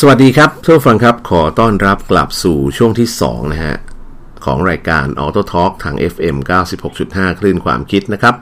[0.00, 3.76] สวัสดีครับทุกฟังครับ ขอต้อนรับกลับสู่ช่วงที่ 2 นะฮะ
[4.44, 6.36] ของรายการ Auto Talk ทาง FM
[6.88, 8.34] 96.5 คลื่นความคิดนะครับ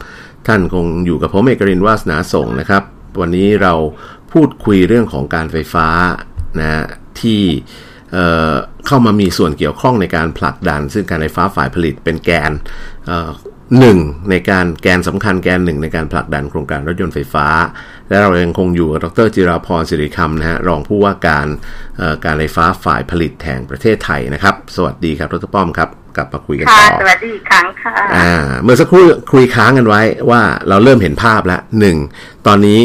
[0.46, 2.83] ท่านคงอยู่กับผมเอกรินวาสนาส่งนะครับ
[3.20, 3.75] วันนี้เรา
[4.33, 5.88] พูดคุยเรื่องของการไฟฟ้า
[6.61, 6.84] นะ
[7.20, 7.43] ที่
[8.12, 12.53] เเข้ามามีส่วนเกี่ยวข้องในการผลักดัน ซึ่งการไฟฟ้าฝ่ายผลิตเป็นแกน
[13.79, 13.98] หนึ่ง
[14.30, 17.47] ในการแกนสำคัญแกนหนึ่งในการผลักดันโครงการรถยนต์ไฟฟ้า
[18.09, 21.47] และเรายังคงอยู่กับดรจิราพรสิริคำนะฮะรองผู้ว่าการ
[22.24, 28.30] การไฟฟ้าฝ่ายผลิตแห่งประเทศไทยนะครับ สวัสดีครับดรป้อมครับกลับมาคุยกันต่อสวัสดีอีกครั้งค่ะอ่า
[28.62, 31.97] เมื่อสักครู่คุยค้างกันไว้ว่าเราเริ่มเห็นภาพแล้วหนึ่ง
[32.47, 32.80] ตอนนี้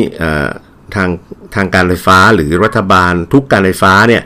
[0.95, 1.09] ทาง
[1.55, 4.23] ทางการไฟฟ้าหรือรัฐบาลทุกการไฟฟ้าเนี่ย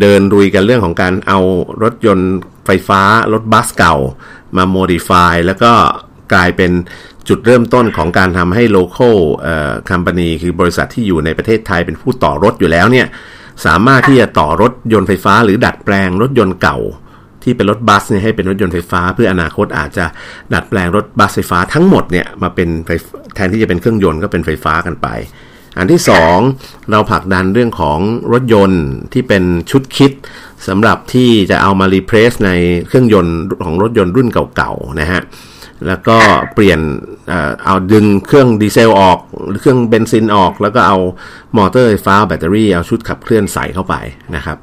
[0.00, 1.38] เดินรุยกันเรื่องของการเอา
[1.82, 2.34] รถยนต์
[2.66, 3.00] ไฟฟ้า
[3.32, 3.96] รถบัสเก่า
[4.56, 5.72] มาโมดิฟายแล้วก็
[6.32, 6.72] กลายเป็น
[7.28, 13.06] จุดเริ่มต้นของการทำให้ local เอ่อ company คือบริษัทที่อยู่ในประเทศไทยเป็นผู้ต่อรถอยู่แล้วเนี่ย
[13.66, 16.78] สามารถที่จะต่อรถยนต์ไฟฟ้า หรือดัดแปลงรถยนต์เก่า
[17.42, 20.04] ที่เป็นรถบัสเนี่ยให้เป็นรถยนต์ไฟฟ้า เพื่ออนาคตอาจจะ
[20.54, 22.68] ดัดแปลงรถบัสไฟฟ้าทั้งหมดเนี่ยมาเป็น
[23.34, 25.08] แทนที่จะเป็นเครื่องยนต์ก็เป็นไฟฟ้ากันไป
[25.78, 26.36] อันที่สอง
[26.90, 27.98] เราผลักดันเรื่องของ
[28.32, 30.12] รถยนต์ที่เป็นชุดคิด
[30.68, 32.50] สำหรับที่จะเอามารีเพรสใน
[32.86, 35.20] เครื่องยนต์ของรถยนต์รุ่นเก่าๆนะฮะ
[35.86, 36.16] แล้วก็
[36.54, 36.80] เปลี่ยน
[37.64, 39.18] เอาดึงเครื่องดีเซลออก
[39.60, 40.98] เครื่องเบนซินออก แล้วก็เอา
[41.56, 43.94] มอเตอร์ไฟฟ้าแบตเตอรี่เอาชุดขับเคลื่อนใส่เข้าไป
[44.36, 44.56] นะครับ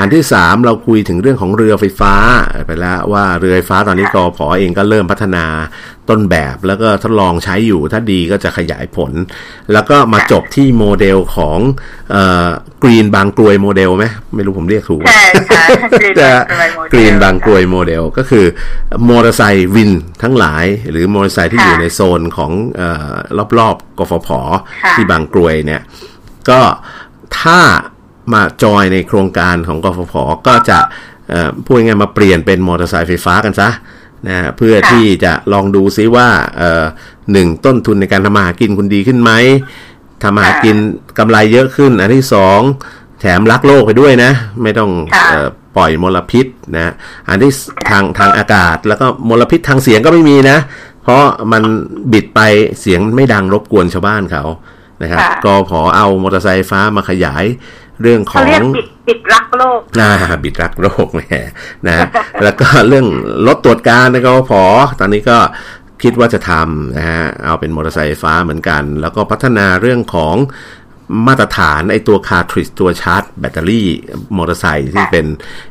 [0.00, 2.14] อันที่ 3 เราคุยถึงเรื่องของเรือไฟฟ้า
[2.66, 5.44] ไปแล้วว่าเรือไฟฟ้าตอนนี้กฟผเองก็เริ่มพัฒนา
[6.08, 9.12] ต้นแบบแล้วก็ทดลองใช้อยู่ถ้าดีก็จะขยายผล
[9.72, 11.58] แล้วก็มาจบที่โมเดลของ
[12.82, 15.66] Green บางกรวยโมเดลไหมไม่รู้ผมเรียกถูกใช่
[16.20, 16.34] ค่ะ
[16.92, 18.44] Green บางกรวยโมเดลก็คือ
[19.08, 19.90] มอเตอร์ไซค์วิน
[20.22, 22.52] ทั้งหลาย หรือมอเตอร์ไซค์ที่อยู่ในโซนของ
[23.58, 24.28] รอบๆกฟผ
[24.92, 25.82] ที่บางกรวยเนี่ย
[26.48, 26.60] ก็
[27.40, 27.60] ถ้า
[28.32, 30.14] มาจอยในโครงการของกฟผ
[30.46, 30.78] ก็จะ
[31.64, 33.68] พูดง่ายมาเปลี่ยนเป็นมอเตอร์ไซค์ไฟฟ้ากันซะ
[34.28, 36.28] นะเพื่อที่จะลองดูซิว่า
[37.32, 39.30] หนึ่งต้นทุนในการทำมาหากินคุณดีขึ้นไหม
[40.22, 40.76] ทำมาหากิน
[41.18, 42.60] กำไรเยอะขึ้น อันที่สอง
[43.20, 44.32] แถมรักโลกไปด้วยนะ
[44.62, 44.90] ไม่ต้อง
[45.76, 46.92] ปล่อยมลพิษนะ
[47.28, 47.52] อันที่
[47.90, 50.58] ทางทางอากาศแล้วก็มลพิษทางเสียงก็ไม่มีนะ
[51.06, 51.62] เพราะมัน
[52.12, 52.40] บิดไป
[52.80, 54.44] เสียงไม่ดังรบกวนชาวบ้านเขา
[55.02, 57.44] นะครับก็พอเอามอเตอร์ไซค์ฟ้ามาขยาย
[58.02, 60.10] เรื่องของเรียกบิดบิดรักโลกอ่า
[60.44, 61.20] บิดรักโลกแหม
[61.86, 62.06] นะ
[62.42, 63.06] แล้วก็เรื่อง
[63.46, 64.62] รถตรวจการนะก็พอ
[65.00, 65.38] ตอนนี้ก็
[66.02, 70.36] คิดว่าจะทำนะฮะเอาเป็นมอเตอร์ไซค์ไฟฟ้าเหมือนกัน แล้วก็พัฒนาเรื่องของ
[71.26, 73.86] มาตรฐานไอตัว cartridge ตัวชาร์จแบตเตอรี่
[74.36, 75.26] มอเตอร์ไซค์ที่เป็น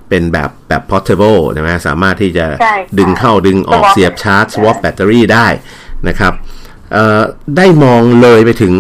[0.10, 2.46] เป็นแบบแบบ portable ใช่ไหมสามารถที่จะ
[3.00, 5.48] ดึงเข้าดึงออกเสียบชาร์จ swap แบตเตอรี่ได้
[6.08, 6.34] นะครับ
[7.58, 8.74] ได้มองเลยไปถึง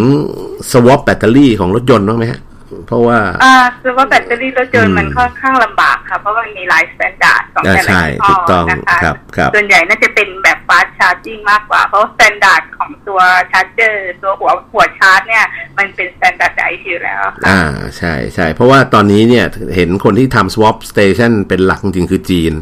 [0.72, 2.42] swap แบตเตอรี่ของรถยนต์บ้างไหมฮะ
[2.88, 9.14] เพราะว่าอ่าคือว่าแบตเตอรี่รถยนต์มันค่อนข้างลำบากค่ะ เพราะมันมีหลาย standard ของแต่ละยี่ห้อนะคะ
[9.56, 10.35] ส่วนใหญ่น่าจะเป็นแบบ
[10.68, 13.20] fast charging มากกว่า เพราะ standard ของตัว
[13.52, 15.46] charger ตัวหัวหัวชาร์จเนี่ย
[15.78, 17.62] มันเป็น standard ไออยู่แล้ว อ่า
[17.98, 19.46] ใช่ใช่เพราะว่าตอนนี้เนี่ย
[19.76, 22.54] เห็นคนที่ทำ swap station เป็นหลักจริงคือจีน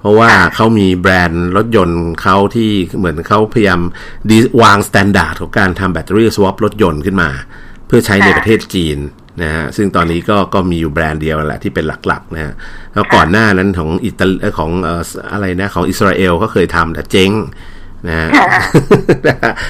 [0.00, 3.80] เพราะว่าเขามีแบรนด์รถยนต์เขาที่เหมือนเขาพยายาม
[4.30, 7.30] ดีวาง standard ของการทำแบตเตอรี่ swap รถยนต์ขึ้นมา
[7.86, 8.98] เพื่อใช้ในประเทศจีน
[9.42, 12.52] นะฮะซึ่งตอนนี้ก็ก็มีอยู่แบรนด์เดียวแหละที่เป็นหลักๆนะฮะ
[12.94, 15.02] แล้วก่อนหน้านั้นของอิตาลีของเอ่อ
[15.32, 17.30] อะไรนะของอิสราเอลก็เคยทำแต่เจ๊ง
[18.08, 18.28] นะฮะ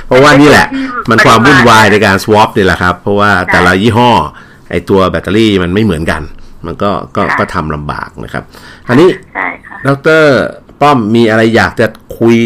[0.07, 0.67] เพราะว่านี่แหละ
[1.11, 4.11] มันความวุ่นวายในการสวอปนี่แหละครับ เพราะว่าแต่ละยี่ห้อ
[4.71, 6.23] ไอตัวแบตเตอรี่มันไม่เหมือนกัน
[6.67, 8.45] มันก็ก็ก็ทำลำบากนะครับ
[8.89, 9.09] อันนี้
[9.87, 9.89] ด
[10.21, 10.23] ร
[10.81, 11.87] ป้อมมีอะไรอยากจะ
[12.19, 12.37] คุย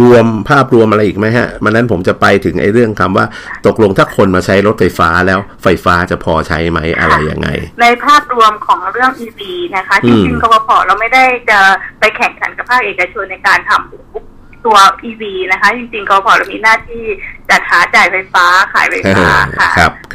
[0.00, 3.26] รวมภาพรวมอะไรอีกไหมฮะ มันนั้นผมจะไปถึงไอ้เรื่องคำว่า
[3.66, 7.48] ตกลงถ้าคนมาใช้รถไฟฟ้าแล้วไฟฟ้าจะพอใช้ไหมอะไรยังไง
[7.82, 9.40] ในภาพรวมของเรื่อง EV
[9.76, 11.60] นะคะจริงๆกพเราไม่ได้จะ
[12.00, 14.33] ไปแข่งขันกับภาคเอกชนในการทำ
[14.64, 14.76] ตัว
[15.08, 17.04] EV นะคะ จริงๆกพเรามีหน้าที่
[17.50, 19.28] จัดหาจ่ายไฟฟ้าขายไฟฟ้า
[19.58, 19.70] ค่ะ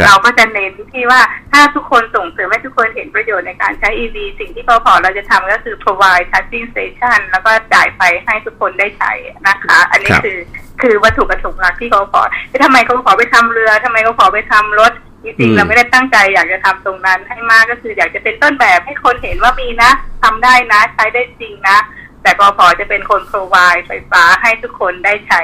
[0.06, 9.12] เราก็จะเน้นที่ว่าถ้าทุกคนส่งเสริมให้ทุกคนเห็นประโยชน์ในการใช้ EV สิ่งที่กพเราจะทำก็คือ provide charging station แล้วก็จ่ายไฟให้ทุกคนได้ใช้
[9.48, 10.40] นะคะ อันนี้คือ
[10.82, 12.16] คือวัตถุประสงค์หลักที่กพ
[12.64, 14.94] ทำไมกพไปทำเรือทำไมกพไปทำรถ
[15.24, 19.92] จริงๆเราไม่ได้ตั้งใจอยากจะทำตรงนั้นให้มากก็คืออยากจะเป็นต้นแบบให้คนเห็นว่ามีนะ
[20.24, 21.78] ทำได้นะ ใช้ได้จริงนะ
[22.24, 23.56] แต่กฟผจะเป็นคน provide
[23.88, 25.42] ไฟฟ้าให้ทุกคนได้ใช้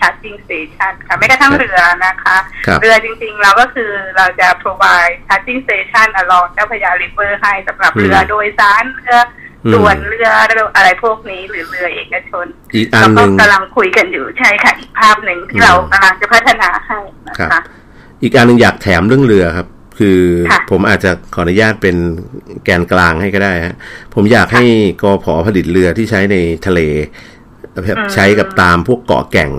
[0.00, 2.36] charging station ค่ะไม่กระทั่งเรือนะคะ
[2.80, 9.18] เรือจริงๆ เราก็คือเราจะ provide charging station along เจ้าพระยา river ให้สำหรับเรือโดยสารเรือ
[9.74, 10.28] ด่วนเรือ
[10.76, 12.46] อะไรพวกนี้หรือเรือเอกชน
[13.00, 17.60] แล้วก็กำลังคุยกันอยู่ใช่ค่ะอีกภาพหนึ่งที่เรากำลังจะพัฒนาให้นะคะ
[18.22, 19.66] อีกอันหนึ่งอยากแถมเรื่องเรือครับ
[19.98, 20.18] คือ
[20.50, 21.96] ค่ะผมอาจจะขออนุญาตเป็น
[22.64, 23.76] แกนกลางให้ก็ได้ฮะ
[24.14, 24.64] ผมอยากให้
[25.02, 26.36] กอพอผลิตเรือที่ใช้ใน
[26.66, 26.80] ทะเล
[27.84, 29.50] แบบใช้กับตามพวกเกาะแก่ง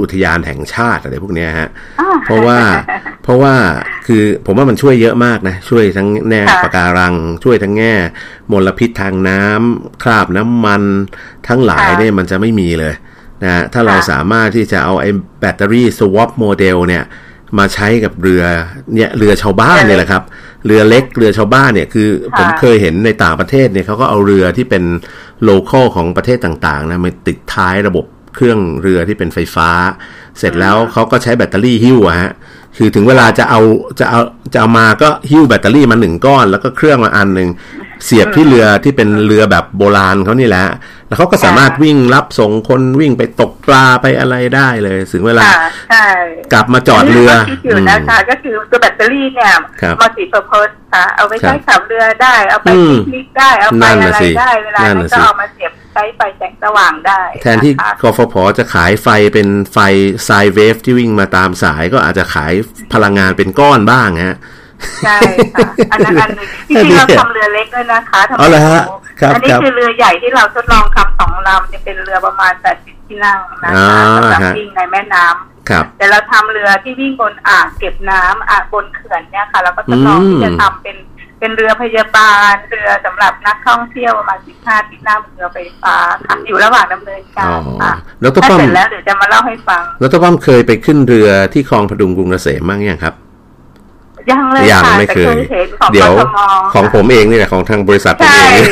[0.00, 1.68] อุทยานแห่งชาติอะไรพวกเนี้ยฮะ
[2.00, 2.58] อ่าเพราะว่า
[3.22, 3.54] เพราะว่า
[4.06, 7.14] คือผมว่ามันช่วยเยอะมากนะ ช่วยทั้งแง่ค่ะปะการัง
[7.44, 7.94] ช่วยทั้งแง่
[8.52, 10.82] มลพิษทางน้ำคราบน้ำมัน
[11.48, 12.94] ทั้งหลายค่ะเนี่ยมันจะไม่มีเลย
[13.42, 17.04] นะฮะถ้าเราค่ะสามารถที่จะเอาไอ้แบตเตอรี่ swap model เนี่ย
[17.58, 18.42] มาใช้กับเรือ
[18.94, 20.22] เนี่ยเรือชาวบ้านเนี่ยแหละครับ
[20.66, 24.84] เรือเล็กเรือชาวบ้านเนี่ยคือค่ะผมเคยเห็นในต่างประเทศเนี่ยเขาก็เอาเรือที่เป็น
[25.42, 28.04] local ของประเทศต่างๆนะมาติดท้ายระบบ
[28.34, 29.70] เครื่องเรือที่เป็นไฟฟ้า
[30.38, 32.32] เสร็จแล้วเขาก็ใช้แบตเตอรี่หิ้วอะฮะ
[32.76, 33.60] คือถึงเวลาจะเอา
[34.00, 34.20] จะเอา
[34.52, 37.48] จะเอามาก็หิ้วแบตเตอรี่มาหนึ่งก้อน แล้วก็เครื่องมาอันหนึ่ง
[38.04, 40.64] เสียบที่เรือที่เป็นเรือแบบโบราณเขานี่แหละ
[41.08, 45.56] แล้วเขาก็สามารถวิ่งรับส่งคนวิ่งไปตกปลาไปอะไรได้เลยถึงเวลาค่ะ
[45.90, 46.06] ใช่
[46.52, 49.50] กลับมาจอดเรือที่คิดอยู่นะคะ ก็คือตัวแบตเตอรี่เนี่ย
[49.82, 59.78] ครับ multipurpose ค่ะ เอาไปใช้ครับขับเรือได้ เอาไปอืมปิกนิกได้ เอาไปนั่นอะน่ะไรสิได้ เวลานั่นนั้นน่ะก็สิเอามาเสียบใช้ไฟแสงสว่างได้ แทนที่ะคะกฟผจะขายไฟเป็นไฟ
[60.24, 62.52] sine wave ที่วิ่งมาตามสายก็อาจจะขาย
[62.92, 64.38] พลังงานเป็นก้อนบ้างฮะ
[65.04, 65.16] ใช่
[65.54, 68.82] ค่ะอันนั้นอันหนึ่งจริงๆเราทำเรือเล็กด้วยนะคะทำเอาเหรอฮะ
[69.20, 80.96] ครับอันนี้ครับคือเรือใหญ่ที่เราทดลองทำสองลำจะเป็นเรือประมาณ80ที่นั่งนะอ่าคะสำหรับฮะวิ่งในแม่น้ำครับแต่เราทำเรือที่วิ่งบนอ่างเก็บน้ำอ่างบนเขื่อนเนี่ยค่ะเราก็ทดลองอืมที่จะทำเป็น
[81.40, 85.96] เป็นเรือพยาบาล เรือสำหรับนักท่องเที่ยวประมาณ15ที่นั่งเรือไฟฟ้า
[86.26, 87.92] ค่ะอยู่ระหว่างดำเนินกาอ๋อรค่ะ
[88.22, 93.14] แล้วก็ถ้าป้อมเสร็จแล้วเดี๋ยวจะมาเล่าให้ฟัง แล้วก็ป้อมเคยไปขึ้นเรือที่คลองพดุงกรุงเกษมบ้างยังครับ
[94.30, 98.64] ยังเลยยังค่ะไม่แต่เคยเห็นของเดี๋ยวกทมของผมเองนี่แหละของทางบริษัทผมใช่เอง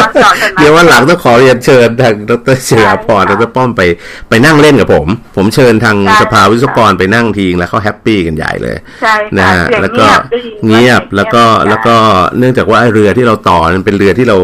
[0.00, 3.82] ตอนจอดกันมาเดี๋ยววันหลังต้องขอเรียนเชิญทางดรเชียพรใช่ดค่ะรป้อมไป
[4.28, 11.94] ไปนั่งเล่นกับผม ผมเชิญทางใช่สภาวิศวกรไปนั่งทีงแล้วเขาแฮปปี้กันใหญ่เลยใช่นะค่ะฮะเสียงแล้วก็เงียบได้ยินเงียบว่าแล้วก็เสียงเงียบแล้วก็
[12.38, 14.38] เนื่องจากว่าไอ้เรือที่เราต่อมันเป็นเรือที่เรา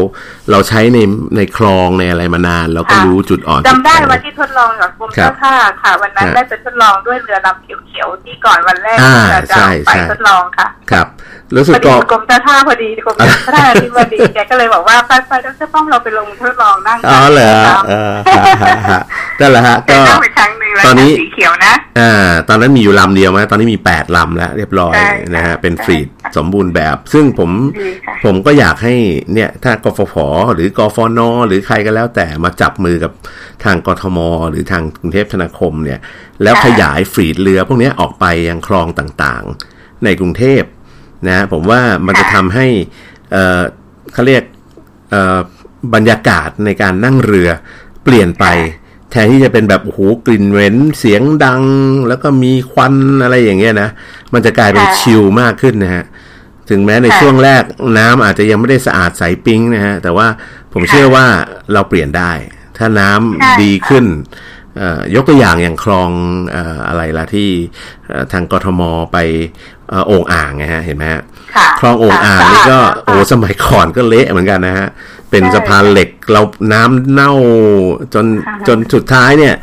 [0.51, 0.97] เราใช้ใน
[1.37, 11.07] ในคลองในอะไรมานาน เราก็ค่ะรู้จุดอ่อนจำได้จุแข็งวันที่ทดลองกับกรมครัเจ้าบท่าค่ะ วันนั้นฮะได้ไปทดลองด้วยเรือลำเขียวๆที่ก่อนวันแรกอ่าที่เราจะใช่เอาไปใช่ทดลองค่ะ ครับ
[11.55, 19.01] รู้สึพกอดีก็กรมเจ้าท่าพอดีกรมเจ้าท่าที่พอดีแกก็เลยบอกว่าไปไปดรป้อมเราไปลงทดลองนั่งอ๋อเหรอครับเออฮะฮะฮะ
[19.39, 26.07] นั่นแหละฮะได้ก็นั่งไปครั้งหนึ่งแล้วตอนนี้สีเขียวนะอ่าตอนนั้นมีอยู่ลำเดียวไหมตอนนี้มีแปดลำแล้ว เรียบร้อยใช่นะฮะค่ะเป็นใช่ฟรีด
[26.37, 28.95] สมบูรณ์แบบ ซึ่งผมดีค่ะผมก็อยากให้
[29.33, 30.15] เนี่ยถ้ากฟผ
[30.53, 33.11] หรือกฟนหรือใครก็แล้วแต่มาจับมือกับ
[33.63, 34.17] ทางกทม
[34.49, 35.99] หรือทางกรุงเทพธนาคมเนี่ย
[36.43, 40.63] แล้วค่ะขยายฟรีดเรือพวกเนี้ยออกไปยังคลองต่างๆ ในกรุงเทพ
[41.27, 42.67] นะผมว่ามันจะทำให้
[43.31, 43.61] เอ่อ
[44.13, 44.43] เขาเรียก
[45.11, 45.37] เอ่อ
[45.93, 47.49] บรรยากาศในการนั่งเรือ
[48.03, 48.45] เปลี่ยนไป
[49.11, 51.63] แทนที่จะเป็นแบบโอ้โหกลิ่นเหม็นเสียงดัง
[52.07, 53.89] แล้วก็มีควันอะไรอย่างเงี้ยนะ
[54.33, 56.05] มันจะกลายเป็นค่ะชิลมากขึ้นนะฮะ
[56.69, 57.63] ถึงแม้ในค่ะช่วงแรก
[57.97, 60.27] น้ำอาจจะยังไม่ได้สะอาดใสปิ๊งนะฮะแต่ว่า
[60.73, 61.25] ผมค่ะเชื่อว่า
[61.73, 62.31] เราเปลี่ยนได้
[62.77, 64.05] ถ้าน้ำใช่ดีขึ้น
[64.77, 66.11] เอ่อยกตัวอย่างอย่างคลอง
[66.51, 67.49] เอ่ออะไรล่ะที่
[68.07, 68.81] เอ่อทางกทม
[69.13, 71.21] ไปเอ่อ โอ่งอ่างไงฮะเห็นไหมฮะ
[71.55, 74.87] ค่ะคลองโอ่งอ่างนี่ก็ค่ะโอ้สมัยก่อนก็เละเหมือนกันนะฮะ
[75.29, 76.41] เป็นใช่สะพานเหล็กเรา
[76.73, 77.31] น้ำเน่า
[78.13, 79.53] จนค่ะจนสุดท้ายเนี่ย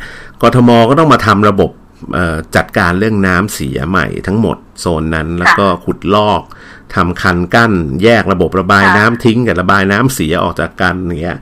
[0.41, 1.71] กทมก็ต้องมาทำระบบ
[2.13, 6.41] เอ่อจัดการเรื่องน้ำเสียใหม่ทั้งหมดโซนนั้นแล้วก็ขุดลอก
[6.95, 7.71] ทำคันกั้น
[8.03, 11.37] แยกระบบระบายค่ะน้ำทิ้งกับระบายน้ำเสียออกจากกันอย่างเงี้ย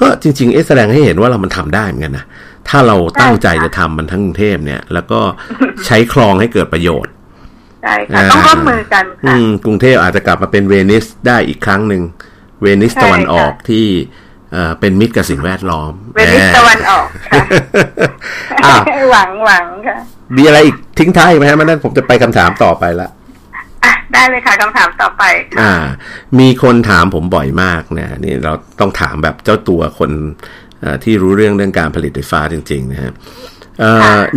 [0.00, 2.24] ก็จริงๆเอะแสดงให้เห็นว่าเรามันทำได้เหมือนกันนะ
[2.68, 5.20] ถ้าเราตั้งใจจะทำมันทั้งกรุงเทพเนี่ย แล้วก็
[5.86, 12.02] ใช้คลองให้เกิดประโยชน์ใช่ค่ะ ต้องร่วมมือกันอืค่ะมกรุงเทพอาจจะกลับมาเป็นเวนิสได้อีกครั้งหนึ่ง
[12.62, 13.86] เวนิสใช่ตะวันออกค่ะที่
[14.52, 17.42] เอ่อเป็นมิตรกับสิ่งแวดล้อม เวนิสตะวันออกค่ะ
[18.64, 18.74] อะ
[19.10, 19.96] หวังหวังค่ะ
[20.36, 23.08] มีอะไรอีกทิ้งท้ายอีกไหมฮะมันนั้นผมจะไปคำถามต่อไปละ
[23.84, 25.74] อะได้เลยค่ะคำถามต่อไปค่ะอ่า
[26.38, 30.10] มีคนถามผมบ่อยมากนะนี่เราต้องถามแบบเจ้าตัวคน
[30.80, 33.55] เอ่อที่รู้เรื่องเรื่องการผลิตไฟฟ้าจริง ๆ นะฮะเอ่อค่ะ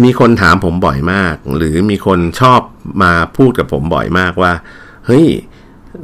[0.03, 2.61] มีคนถามผมบ่อยมาก หรือมีคนชอบ
[3.03, 4.53] มาพูดกับผมบ่อยมากว่า
[5.05, 5.27] เฮ้ย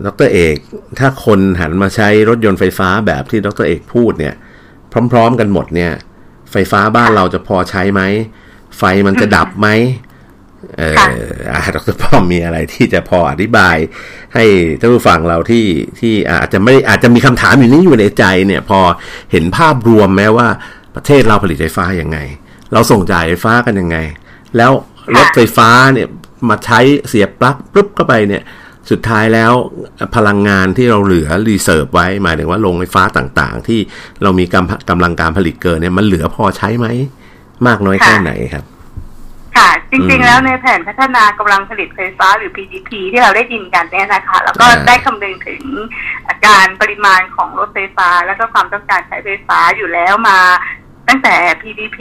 [0.06, 0.58] ดรเอก
[1.00, 4.36] ถ้าคนหันมาใช้รถยนต์ไฟฟ้าแบบที่ดรเอกพูดเนี่ย
[5.12, 5.92] พร้อม ๆ กันหมดเนี่ย
[6.52, 8.02] ไฟฟ้าบ้านเราจะพอใช้ไหม
[8.78, 9.68] ไฟมันจะดับไหม
[10.78, 11.08] เออค่ะ
[11.52, 13.76] อ่าดรป้อมมีอะไรที่จะพออธิบาย
[14.34, 14.44] ให้
[14.80, 15.66] ท่านผู้ฟังเราที่
[16.00, 18.80] ที่อาจจะไม่อาจจะมีคำถามอยู่นี้อยู่ในใจเนี่ย พอ
[19.32, 20.48] เห็นภาพรวมแม้ว่า
[20.96, 22.18] ประเทศเราผลิตไฟฟ้ายังไง
[22.74, 23.98] เราส่งจ่ายไฟฟ้ากันยังไง
[24.58, 24.72] แล้ว
[25.16, 26.08] รถไฟฟ้าเนี่ย
[26.50, 28.44] มาใช้เสียบปลั๊กปุ๊บเข้าไปเนี่ย
[28.92, 29.52] สุดท้ายแล้ว
[30.16, 33.80] พลังงานที่เราเหลือ reserve ไว้ หมายถึงว่าโรงไฟฟ้าต่างๆ ที่
[34.24, 36.88] เรามีกำกำลังการผลิตเกินเนี่ยมันเหลือพอใช้ไหม
[37.68, 38.66] มากน้อยแค่ไหนครับ
[39.58, 45.62] ค่ะ จริงๆแล้วในแผนพัฒนากำลังผลิตไฟฟ้าหรือ PDP ที่เราได้ยินกันเนี่ยนะคะ แล้วก็อ่าได้คำนึงถึง
[46.48, 50.40] การปริมาณของรถไฟฟ้า แล้วก็ความต้องการใช้ไฟฟ้าอยู่แล้วมา
[51.08, 51.98] ตั้งแต่ PDP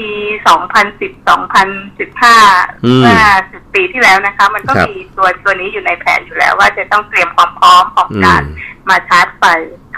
[0.64, 9.44] 2010 2015อืมเมื่อ10ปีที่แล้วนะคะ มันก็ครับมีตัวตัวนี้อยู่ในแผนอยู่แล้ว ว่าจะต้องเตรียมความพร้อมของการอืมมาชาร์จไฟ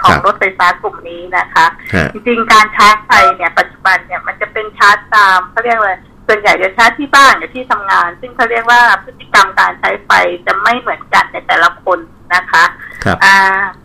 [0.00, 5.94] ของครับรถไฟฟ้ากลุ่มนี้นะคะฮะจริงๆการชาร์จไฟเนี่ยปัจจุบันเนี่ยมันจะเป็นชาร์จตามเขาเรียกว่า
[6.26, 10.10] ส่วนใหญ่จะชาร์จที่บ้านกับที่ทำงาน ซึ่งเขาเรียกว่าพฤติกรรมการใช้ไฟ
[10.46, 11.98] จะไม่เหมือนกันในแต่ละคน
[12.34, 12.64] นะคะ
[13.04, 13.75] ครับอ่าจะโอกาส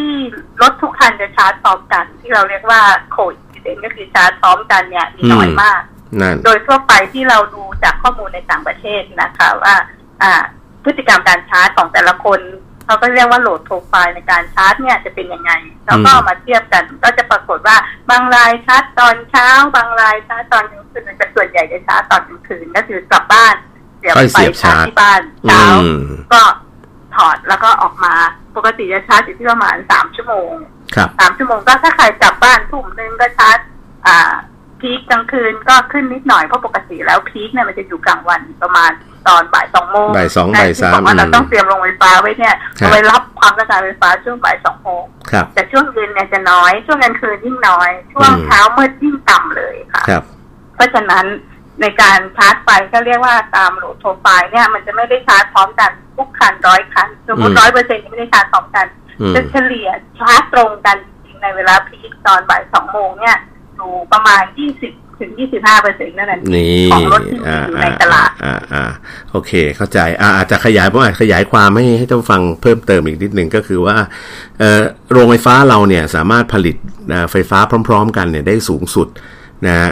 [0.00, 0.14] ที่
[0.62, 2.80] รถทุกคันจะชาร์จพร้อมกัน ที่เราเรียกว่า
[3.10, 5.80] coincident ก็คือชาร์จพร้อมกันเนี่ยมีน้อยอืมมาก
[6.20, 9.74] นั่นโดยทั่วไปที่เราดูจากข้อมูลในต่างประเทศนะคะว่า
[10.22, 10.32] อ่า
[10.84, 12.40] พฤติกรรมการชาร์จของแต่ละคน
[12.86, 15.50] เขาก็เรียกว่า load profile ในการชาร์จเนี่ยจะเป็นยังไง
[15.86, 17.76] เราก็เอามาเทียบกันก็จะปรากฏว่า
[18.10, 23.54] บางรายชาร์จตอนเช้า บางรายชาร์จตอนกลางคืนแต่ส่วนใหญ่จะชาร์จตอนกลางคืนก็คือกลับบ้าน
[23.98, 25.84] เสียบค่อยไฟเสียบชาร์จชาร์จที่บ้านอืเช้าม
[26.32, 26.42] ก็
[27.16, 28.14] ถอดแล้วก็ออกมา
[28.56, 30.50] ปกติจะชาร์จอยู่ที่ประมาณสามชั่วโมง
[30.94, 33.58] ครับสามชั่วโมงก็ถ้าใครกลับบ้านทุ่มหนึ่งก็ชาร์จ
[34.06, 34.34] อ่า
[34.80, 38.90] peak กลางคืนก็ขึ้นนิดหน่อยเพราะปกติแล้ว peak เนี่ยมันจะอยู่กลางวันประมาณ
[39.28, 50.22] ตอนบ่ายสองโมงบ่ายสองนะบ่ายสามที่บอกว่าเราอืมต้องเตรียมโรงไฟฟ้าไว้เนี่ยครับเอาไว้รับความต้องการไฟฟ้าช่วงบ่ายสองโมงครับแต่ช่วงเย็นเนี่ยจะน้อย ช่วงกลางคืนยิ่งน้อย ช่วงอืมเช้ามืดยิ่งต่ำเลยค่ะครับ
[50.74, 51.24] เพราะฉะนั้น
[51.80, 58.86] ในการชาร์จไฟก็เรียกว่าตาม load profile เนี่ยมันจะไม่ได้ชาร์จพร้อมกันทุกคันร้อยคันสมมติอืมร้อยเปอร์เซ็นต์ไม่ได้ชาร์จพร้อมกัน
[59.20, 63.36] อืมจะเฉลี่ยชาร์จตรงกันจริงๆในเวลาพีคตอนบ่ายสองโมงเนี่ย
[63.76, 68.84] อยู่ประมาณยี่สิบถึงยี่สิบห้าเปอร์เซ็นต์นั่นเองนี่ของรถที่มีอ่าอยู่อ่าในตลาดอ่าอ่า
[69.30, 73.96] โอเค เข้าใจ อ่าอาจจะขยายผมอาจจะขยายความให้ให้ท่านผู้ฟังเพิ่มเติมอีกนิดหนึ่งก็คือว่า
[74.58, 76.76] เอ่อโรงไฟฟ้าเราเนี่ยสามารถผลิต
[77.12, 77.58] อ่าไฟฟ้า
[77.88, 79.08] พร้อม ๆ กันเนี่ยได้สูงสุด
[79.66, 79.90] นะฮะ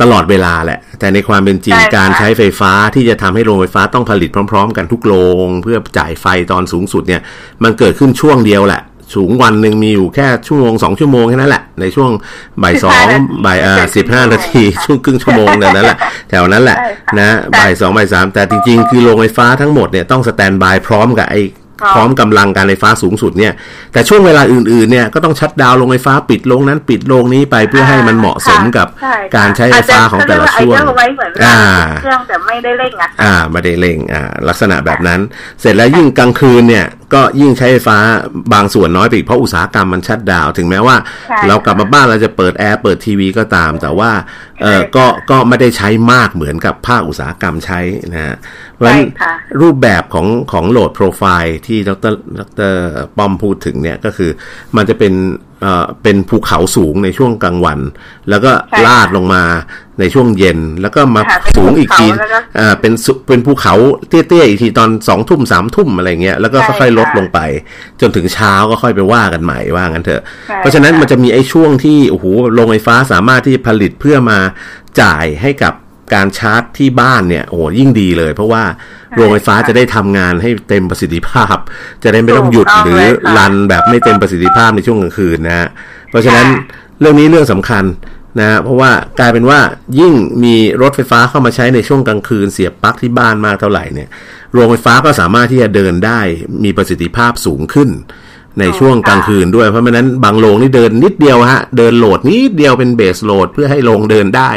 [0.00, 5.14] ตลอดเวลาแหละ แต่ในความเป็นจริงใช่ค่ะการใช้ไฟฟ้าที่จะทำให้โรงไฟฟ้าต้องผลิตพร้อม ๆ กันทุกโร
[5.46, 7.22] งเพื่อจ่ายไฟตอนสูงสุดเนี่ย
[7.62, 8.82] มันเกิดขึ้นช่วงเดียวแหละ
[9.14, 12.10] สูงวันหนึ่งมีอยู่แค่ชั่วโมงสองชั่วโมงแค่นั้นแหละ ในช่วง
[12.62, 13.06] บ่ายสอง
[13.46, 15.98] บ่ายอ่าสิบห้านาทีช่วงครึ่งชั่วโมงเท่านั้นแหละ
[16.30, 21.40] แถวนั้นแหละใช่ค่ะนะแต่บ่ายสองบ่ายสามแต่จริง ๆ คือโรงไฟฟ้าทั้งหมดเนี่ยต้องสแตนบายพร้อมกับไอ้
[21.80, 23.52] พร้อมพร้อมกำลังการไฟฟ้าสูงสุดเนี่ย
[23.92, 31.58] แต่ช่วงเวลาอื่นๆเนี่ยก็ต้องชัดดาวน์โรงไฟฟ้าปิดโรงนั้นปิดโรงนี้ไปเพื่อให้มันเหมาะสมกับใช่ค่ะการใช้ไฟฟ้าของแต่ละช่วงอาจจะเขาเรียกว่าไว้เหมือนอ่า
[32.02, 35.20] เครื่องแต่ไม่ได้เร่งอะค่ะอ่าไม่ได้เร่งอ่าลักษณะแบบนั้น
[35.60, 37.98] เสร็จแล้วยิ่งกลางคืนเนี่ย ก็ยิ่งใช้ไฟฟ้า
[38.54, 40.96] บางส่วนน้อยไปอีกเพราะอุตสาหกรรมมันชัดดาวน์ถึงแม้ว่า
[41.28, 44.10] ใช่เรากลับมาบ้านเราจะเปิดแอร์เปิดทีวีก็ตาม แต่ว่า
[44.62, 47.80] เออก็ก็ไม่ได้ใช้มากเหมือนกับภาคอุตสาหกรรมใช้
[48.14, 48.36] นะฮะ
[48.74, 52.40] เพราะฉะนั้นใช่ค่ะรูปแบบของของโหลดโปรไฟล์ที่ดรด
[52.72, 52.74] ร
[53.16, 54.30] ป้อมพูดถึงเนี่ยก็คือ
[54.76, 55.12] มันจะเป็น
[55.62, 57.78] เอ่อเป็นภูเขาสูงในช่วงกลางวัน
[58.28, 59.42] แล้วก็ใช่ค่ะลาดลงมา
[60.00, 63.74] ในช่วงเย็น แล้วก็มาค่ะเป็นสูงอีกทีภูเขาแล้วก็อ่าเป็นสุเป็นภูเขา
[64.08, 67.38] เตี้ยๆอีกทีตอนสองทุ่มสามทุ่มอะไรเงี้ยแล้วก็ใช่ค่อยๆลดค่ะลงไป
[68.00, 74.38] จนถึงเช้าก็ค่อยไปว่ากันใหม่ว่างั้นเถอะใช่เพราะฉะนั้นค่ะมันจะมีไอ้ช่วงที่โอ้โหโรงไฟฟ้าสามารถที่ผลิตเพื่อมา
[75.00, 75.74] จ่ายให้กับ
[76.14, 78.64] การชาร์จที่บ้านเนี่ยโอ้โหยิ่งดีเลย เพราะว่า
[79.14, 81.56] โรงไฟฟ้าจะได้ทำงานให้เต็มประสิทธิภาพ
[82.02, 85.68] จะได้ไม่ต้องหยุดถูกต้องหรือเลยค่ะรันแบบไม่เต็มประสิทธิภาพในช่วงกลางคืนนะฮะ
[86.10, 86.62] เพราะฉะนั้นค่ะ
[87.00, 87.84] เรื่องนี้เรื่องสำคัญ
[88.38, 89.60] นะฮะเพราะว่ากลายเป็นว่า
[89.98, 90.12] ยิ่ง
[90.44, 94.08] มีรถไฟฟ้าเข้ามาใช้ในช่วงกลางคืนเสียบปลั๊กที่บ้านมากเท่าไหร่เนี่ย
[94.52, 96.20] โรงไฟฟ้าก็สามารถที่จะเดินได้
[96.64, 97.88] มีประสิทธิภาพสูงขึ้น
[98.60, 104.50] ในช่วงกลางคืนด้วยเพราะฉะนั้นบางโรงนี่เดินนิดเดียวฮะ เดินโหลดนิดเดียวเป็นเบสโหลดเพื่อให้โรงเดินได้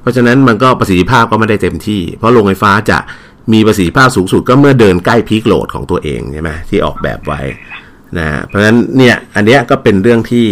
[0.00, 2.98] เพราะฉะนั้นมันก็ประสิทธิภาพก็ไม่ได้เต็มที่ เพราะโรงไฟฟ้าจะ
[3.52, 7.40] มีประสิทธิภาพสูงสุดก็เมื่อเดินใกล้พีคโหลดของตัวเองใช่ไหมที่ออกแบบไว้
[8.18, 10.46] นะฮะเพราะฉะนั้นเนี่ยอันเนี้ยก็เป็นเรื่องที่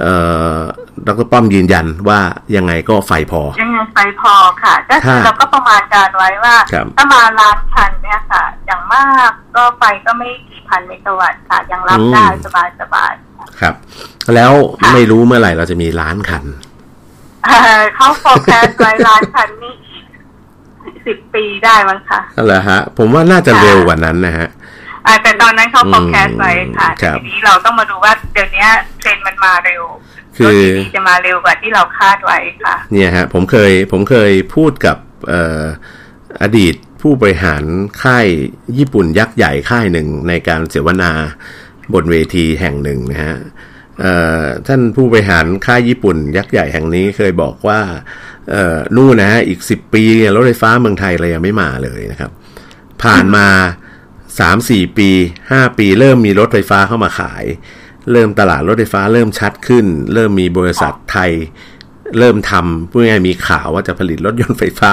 [0.00, 0.12] เอ่
[0.56, 0.58] อ
[1.06, 2.20] ดรป้อมยืนยันว่า
[2.56, 13.74] ยังไงก็ไฟพอ ยังไงไฟพอค่ะก็คือค่ะเราก็ประมาณการไว้ว่าครับถ้ามาล้านคันเนี่ยค่ะ อย่างมากก็ไฟก็ไม่กี่ พันเมกะวัตต์ค่ะ ยังรับได้สบายสบายๆครับ
[14.34, 16.44] แล้วค่ะไม่รู้เมื่อไหร่เราจะมีล้านคัน
[17.44, 19.74] เอ่อเขาโฟกัสไว้ล้านคันนี่
[20.84, 24.48] อีกสิบปีได้มั้งค่ะนั่นแหละฮะ ผมว่าน่าจะค่ะเร็วกว่านั้นนะฮะ
[25.06, 28.66] อ่าแต่ตอนนั้นเขาอืมโฟกัสไว้ค่ะครับทีนี้เราต้องมาดูว่าเดี๋ยวนี้
[28.98, 29.82] เทรนด์มันมาเร็ว
[30.36, 34.96] คือรถดีๆจะมาเร็วกว่าที่เราคาดไว้ค่ะ เนี่ยฮะ ผมเคยผมเคยพูดกับ
[35.28, 35.62] เอ่อ
[36.42, 36.74] อดีต
[37.06, 37.64] ผู้บริหาร
[38.02, 38.26] ค่าย
[38.78, 41.12] ญี่ปุ่นยักษ์ใหญ่ค่ายหนึ่งในการเสวนา
[41.94, 43.36] บนเวทีแห่งหนึ่งนะฮะ
[44.66, 47.80] ท่านผู้บริหารค่ายญี่ปุ่น ยักษ์ใหญ่แห่งนี้เคยบอกว่า
[48.50, 52.30] เอ่อนู่นนะฮะอีกสิบปีรถไฟฟ้าเมืองไทยเรายังไม่มาเลยนะครับ
[53.02, 53.46] ผ่านมา
[54.40, 55.10] สามสี่ปี
[55.50, 57.44] ห้าปีเริ่มมีรถไฟฟ้าเข้ามาขาย
[58.12, 61.30] เริ่มตลาดรถไฟฟ้าเริ่มชัดขึ้น เริ่มมีบริษัทไทย
[62.18, 64.92] เริ่มทำพูดง่ายๆมีข่าวว่าจะผลิตรถยนต์ไฟฟ้า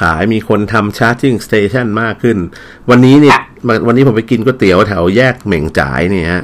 [0.00, 2.38] ขายมีคนทำ charging station มากขึ้น
[2.90, 3.42] วันนี้เนี่ยค่ะ
[3.86, 6.42] วันนี้ผมไปกินก๋วยเตี๋ยวแถวแยกเหม่งจ่ายเนี่ยฮะ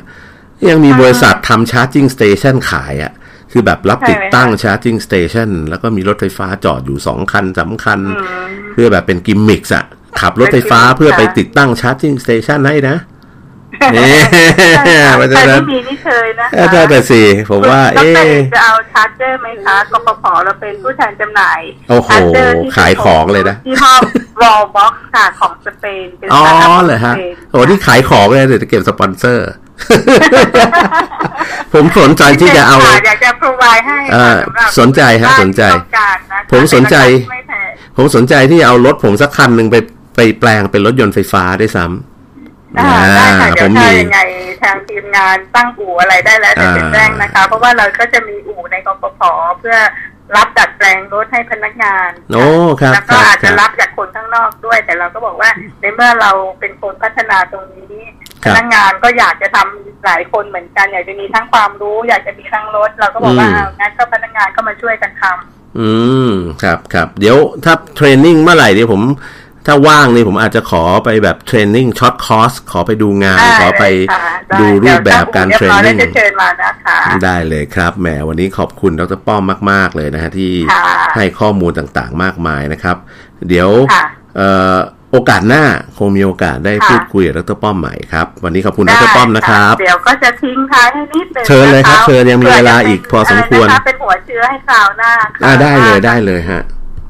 [0.69, 3.13] ยังมีบริษัททำ charging station ขายอะ
[3.53, 9.85] คือแบบรับติดตั้งชาร์จิ่งสเตชันแล้วก็มีรถไฟฟ้าจอดอยู่สองคันสามคันอืมเพื่อแบบเป็นกิมมิกส์อะ
[10.21, 12.97] ขับรถไฟฟ้าเป็นกิมมิคเพื่อไปค่ะติดตั้งชาร์จิ่งสเตชันให้นะ
[13.97, 14.17] นี่
[15.17, 24.01] เพราะฉะแต่นั้นที่มีนี่เคยนะคะเออใช่แต่สิผมว่าดเอ๊รเอกจะเอาชาร์จเจอร์ไหมคะกปปเราเป็นผู้แทนจำหน่ายโอ้โหชาร์จเจอร์ที่ขายของเลยนะที่ห้อง
[24.43, 29.49] Wallbox ค่ะของสเปนเป็นอ๋อสตาร์ทอัพเหรอฮะขงสปนโอ้ที่ขายของเลยเดี๋ยวจะเก็บสปอนเซอร์
[31.75, 39.77] ผมสนใจที่จะเอาค่ะอยากจะ provide ให้เอ่อค่ะสำหรับสนใจฮะบ้าสนใจที่ต้องการนะคะผมสนใจใราคาที่ไม่แพงผมสนใจที่จะเอารถผมสักคันหนึ่งไป
[40.17, 42.18] ไปแปลงเป็นรถยนต์ไฟฟ้าได้วยซ้ำอ่า
[42.75, 44.19] ได้ค่ะผเดี๋ยวมถ้ามียังไง
[44.63, 49.21] ทางทีมงานตั้งอู่อะไรได้แล้วเดี๋ยวจะอ่าแจ้งนะคะ เพราะว่าเราก็จะมีอู่ในกปพ
[49.59, 49.77] เพื่อ
[50.37, 52.47] รับดัดแปลงรถให้พนักงานโอ้
[52.81, 57.97] ครับแล้วคก็รับอาจคจะรับรับจากคนข้างนอกด้วย แต่เราก็บอกว่าในเมื่อเราเป็นคนพัฒนาตรงนี้
[58.45, 65.91] คพรับนักงานก็อยากจะทำหลายคนเหมือนกัน อยากจะมีทั้งความรู้ อยากจะมีทั้งรถ เราก็บอกว่าอืมอ้าวงั้นก็พนักงานก็มาช่วยกันทำอื
[66.29, 66.31] ม
[66.63, 69.03] ครับครับเดี๋ยวถ้า training เมื่อไหร่เดี๋ยวผม
[69.69, 80.83] ถ้าว่างนี่ผมอาจจะขอไปแบบ training short course ขอไปดูงานได้ขอไปเลยค่ะได้ดูรูปแบบการเดี๋ยวเทรนถ้าอู่นิ่งเรียบร้อยแล้วจะเชิญมานะคะได้เลยครับแหมวันนี้ขอบคุณดรป้อมมาก ๆ เลยนะฮะที่ค่ะ
[81.17, 82.97] ให้ข้อมูลต่างๆ มากมายนะครับ
[83.49, 84.05] เดี๋ยวค่ะ
[84.37, 84.77] เอ่อ
[85.13, 85.65] โอกาสหน้า
[85.99, 96.63] คงมีโอกาสได้ค่ะพูดคุยกับดรป้อมใหม่ครับ วันนี้ขอบคุณดรป้อมนะครับ เดี๋ยวก็จะทิ้งท้ายให้นิดนึงเชิญเลยครับนะะเชิญยังมีเวลาอีกพอสมควระไนะะเป็นหัวเชื้อให้คราวหน้าค่ะอ่าได้เลยได้เลยฮะ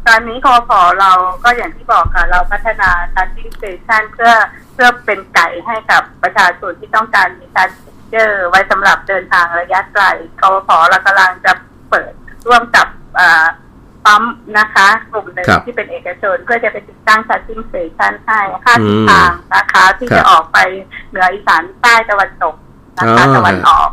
[0.09, 1.13] ตอนนี้คอพอเรา
[1.45, 4.33] ก็อย่างที่บอกค่ะ เราพัฒนา charging station เพื่อ
[4.75, 10.05] เพื่อเป็นไก่ให้กับประชาชนที่ต้องการมี charging เจอไว้สำหรับเดินทางระยะไกล
[10.41, 11.53] คอพอเรากำลังจะ
[11.91, 12.13] เปิด
[12.47, 12.87] ร่วมกับ
[13.19, 13.47] อ่า
[14.05, 14.23] ปั๊ม
[14.59, 20.59] นะคะกลุ่มหนึ่งครับที่เป็นเอกชนเพื่อจะไปติดตั้ง charging station ให้ค่าอืทิศมทางนะคะ ที่ครัจะบออกไป
[21.11, 22.55] เหนืออีสานใต้ตะวันตก
[22.99, 23.91] นะคะอ๋อตะวันออก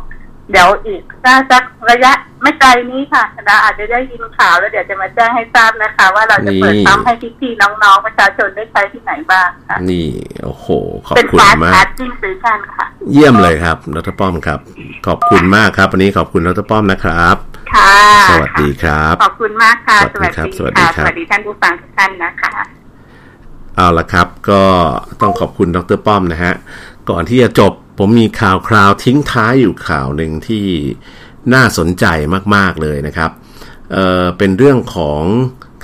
[0.50, 10.08] เดี๋ยวอีกถ้าสักระยะไม่ไกลนี้ค่ะเราอาจจะได้ยินข่าวแล้วเดี๋ยวจะมาแจ้งให้ทราบนะคะ ว่าเราจะเปิดนี่ปั๊มให้พี่ๆน้องๆประชาชนได้ใช้ที่ไหนบ้างค่ะนี่
[10.44, 10.66] โอ้โห
[11.06, 14.60] ขอบเป็นคุณฟาสต์มาชากร์จิ่งสเตชันค่ะ เยี่ยมเลยครับดรป้อมครับ
[15.06, 17.36] ขอบคุณมากครับ วันนี้ขอบคุณดรป้อมนะครับ
[17.74, 17.94] ค่ะ
[18.30, 22.54] สวัสดีครับ ขอบคุณมากค่ะ สวัสดีครับสวัสดีสวัสดีค่ะครับสวัสดีท่านผู้ฟังทุกท่านนะคะ
[23.76, 24.62] เอาละครับ ก็
[25.20, 26.52] ต้องขอบคุณดรป้อมนะฮะ
[27.10, 30.64] ก่อนที่จะจบ ผมมีข่าวคราวทิ้งท้ายอยู่ข่าวหนึ่งที่
[31.54, 32.04] น่าสนใจ
[32.54, 33.30] มาก ๆ เลยนะครับ
[33.92, 35.22] เเป็นเรื่องของ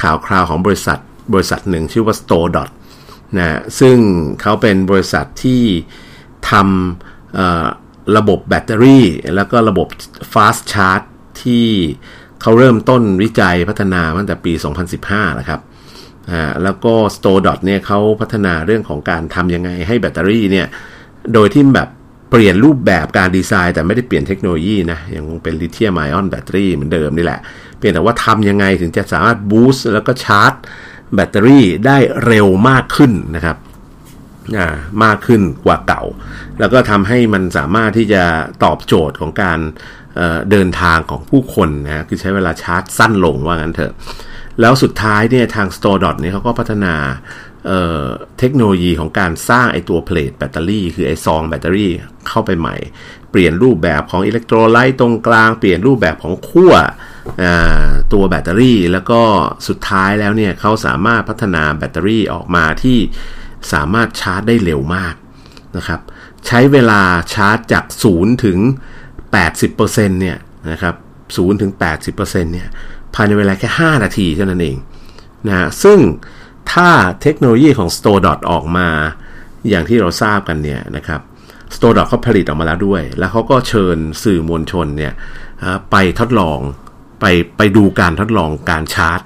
[0.02, 0.98] ข่าวคราวของบริษัท
[1.34, 2.70] บริษัทหนึ่งชื่อว่า Store Dot
[3.38, 3.96] นะซึ่ง
[4.40, 5.62] เขาเป็นบริษัทที่
[6.50, 9.88] ทำระบบแบตเตอรี่ แล้วก็ระบบ
[10.32, 11.06] Fast Charge
[11.42, 11.66] ที่
[12.40, 14.52] เขาเริ่มต้นวิจัยพัฒนาตั้งแต่ปี
[14.94, 15.60] 2015แล้วครับ
[16.30, 20.66] อ่าแล้วก็ Store Dot เนี่ยเขาพัฒนาเรื่องของการทำยังไงให้แบตเตอรี่เนี่ย
[21.34, 21.88] โดยที่แบบ
[22.34, 27.40] เปลี่ยนรูปแบบการดีไซน์ แต่ไม่ได้เปลี่ยนเทคโนโลยีนะยังคงเป็นลิเธียมไอออนแบตเตอรี่เหมือนเดิมนี่แหละ
[27.78, 30.52] เปลี่ยนแต่ว่าทำยังไงถึงจะสามารถบูสต์แล้วก็ชาร์จ
[31.14, 33.56] แบตเตอรี่ได้เร็วมากขึ้นนะครับ
[35.04, 36.02] มากขึ้นกว่าเก่า
[36.58, 38.22] แล้วก็ทำให้มันสามารถที่จะ
[38.64, 39.58] ตอบโจทย์ของการ
[40.16, 43.92] เเดินทางของผู้คนนะคือใช้เวลาชาร์จสั้นลงว่างั้นเถอะ
[44.60, 46.94] แล้วสุดท้ายเนี่ยทาง Store Dot เนี่ยเขาก็พัฒนา
[47.66, 51.90] เเทคโนโลยีของการสร้างไอตัวเพลทแบตเตอรี่ คือไอซองแบตเตอรี่
[52.28, 52.76] เข้าไปใหม่
[53.30, 56.72] เปลี่ยนรูปแบบของอิเล็กโทรไลต์ตรงกลาง เปลี่ยนรูปแบบของขั้ว
[58.12, 59.20] ตัวแบตเตอรี่ แล้วก็
[59.68, 62.98] สุดท้ายแล้วเนี่ยเขาสามารถพัฒนาแบตเตอรี่ออกมาที่
[63.72, 65.14] สามารถชาร์จได้เร็วมาก
[65.76, 66.00] นะครับ
[66.46, 67.00] ใช้เวลา
[67.34, 68.58] ชาร์จจาก 0 ถึง
[69.20, 70.38] 80%เนี่ย
[70.70, 70.94] นะครับ
[71.26, 71.72] 0ถึง
[72.12, 72.68] 80%เนี่ย
[73.14, 74.76] ภายในเวลาแค่ 5 นาทีเท่านั้นเอง
[75.48, 75.98] นะซึ่ง
[76.70, 76.88] ถ้า
[77.22, 78.88] เทคโนโลยีของ Store Dot ออกมา
[79.68, 81.20] อย่างที่เราทราบกันเนี่ยนะครับ
[81.74, 85.12] Store Dot เขาผลิตออกมาแล้วด้วย แล้วเขาก็เชิญสื่อมวลชนเนี่ย
[85.90, 86.58] ไปทดลอง
[87.20, 87.24] ไป
[87.56, 89.20] ไปดูการทดลองการชาร์จ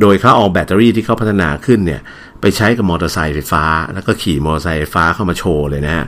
[0.00, 2.00] โดยเขาเอาแบตเตอรี่ที่เขาพัฒนาขึ้นเนี่ย
[2.40, 3.64] ไปใช้กับมอเตอร์ไซค์ไฟฟ้า
[3.94, 6.06] แล้วก็ขี่มอเตอร์ไซค์ไฟฟ้าเข้ามาโชว์เลยนะฮะ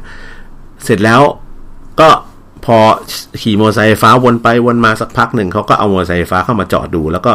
[0.85, 1.21] เสร็จแล้ว
[2.01, 2.09] ก็
[2.65, 2.79] พอ
[3.43, 7.33] ขี่มอเตอร์ไซค์ไฟฟ้าวนไปวนมาสักพักหนึ่งเขาก็เอามอเตอร์ไซค์ไฟฟ้าเข้ามาจอดดู แล้วก็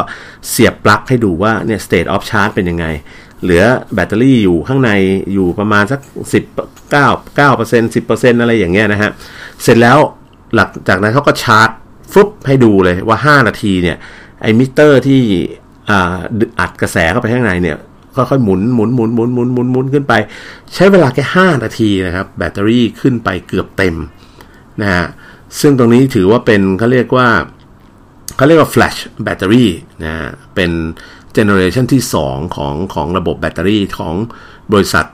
[0.48, 2.86] เสียบปลั๊กให้ดูว่าเนี่ย state of charge เป็นยังไง
[3.42, 3.62] เหลือ
[3.94, 4.90] แบตเตอรี่อยู่ข้างใน
[5.32, 6.00] อยู่ประมาณสัก
[6.32, 7.04] 10 9
[7.38, 9.10] 9% 10%อะไรอย่างเงี้ยนะฮะ
[9.62, 9.98] เสร็จแล้ว
[10.54, 11.68] หลังจากนั้นเขาก็ชาร์จ
[12.12, 13.96] ฟึบให้ดูเลยว่า 5 นาทีเนี่ย
[14.42, 15.20] ไอ้มิเตอร์ที่
[15.90, 16.16] อ่า
[16.60, 17.76] อัดกระแสเข้าไปข้างในเนี่ย
[18.16, 20.14] ค่อยๆหมุนหมุนหมุนหมุนหมุนหมุนหมุนขึ้นไป
[20.74, 23.94] ใช้เวลาแค่ 5 นาทีนะครับ แบตเตอรี่ขึ้นไปเกือบเต็ม
[24.80, 25.04] นะฮะ
[25.60, 27.28] ซึ่งตรงนี้ถือว่าเป็นเขาเรียกว่า
[28.36, 29.66] เขาเรียกว่า flash battery
[30.04, 30.14] นะ
[30.54, 30.70] เป็น
[31.36, 34.14] generation ที่ 2 ของของระบบแบตเตอรี่ของ
[34.72, 35.06] บริษัท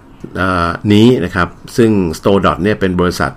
[0.93, 3.33] นี้นะครับ ซึ่ง Store Dot เนี่ยเป็นบริษัท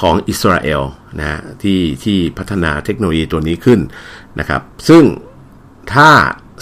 [0.00, 0.82] ของอิสราเอล
[1.18, 3.80] นะที่ที่พัฒนาเทคโนโลยีตัวนี้ขึ้น
[4.38, 5.04] นะครับ ซึ่ง
[5.94, 6.10] ถ้า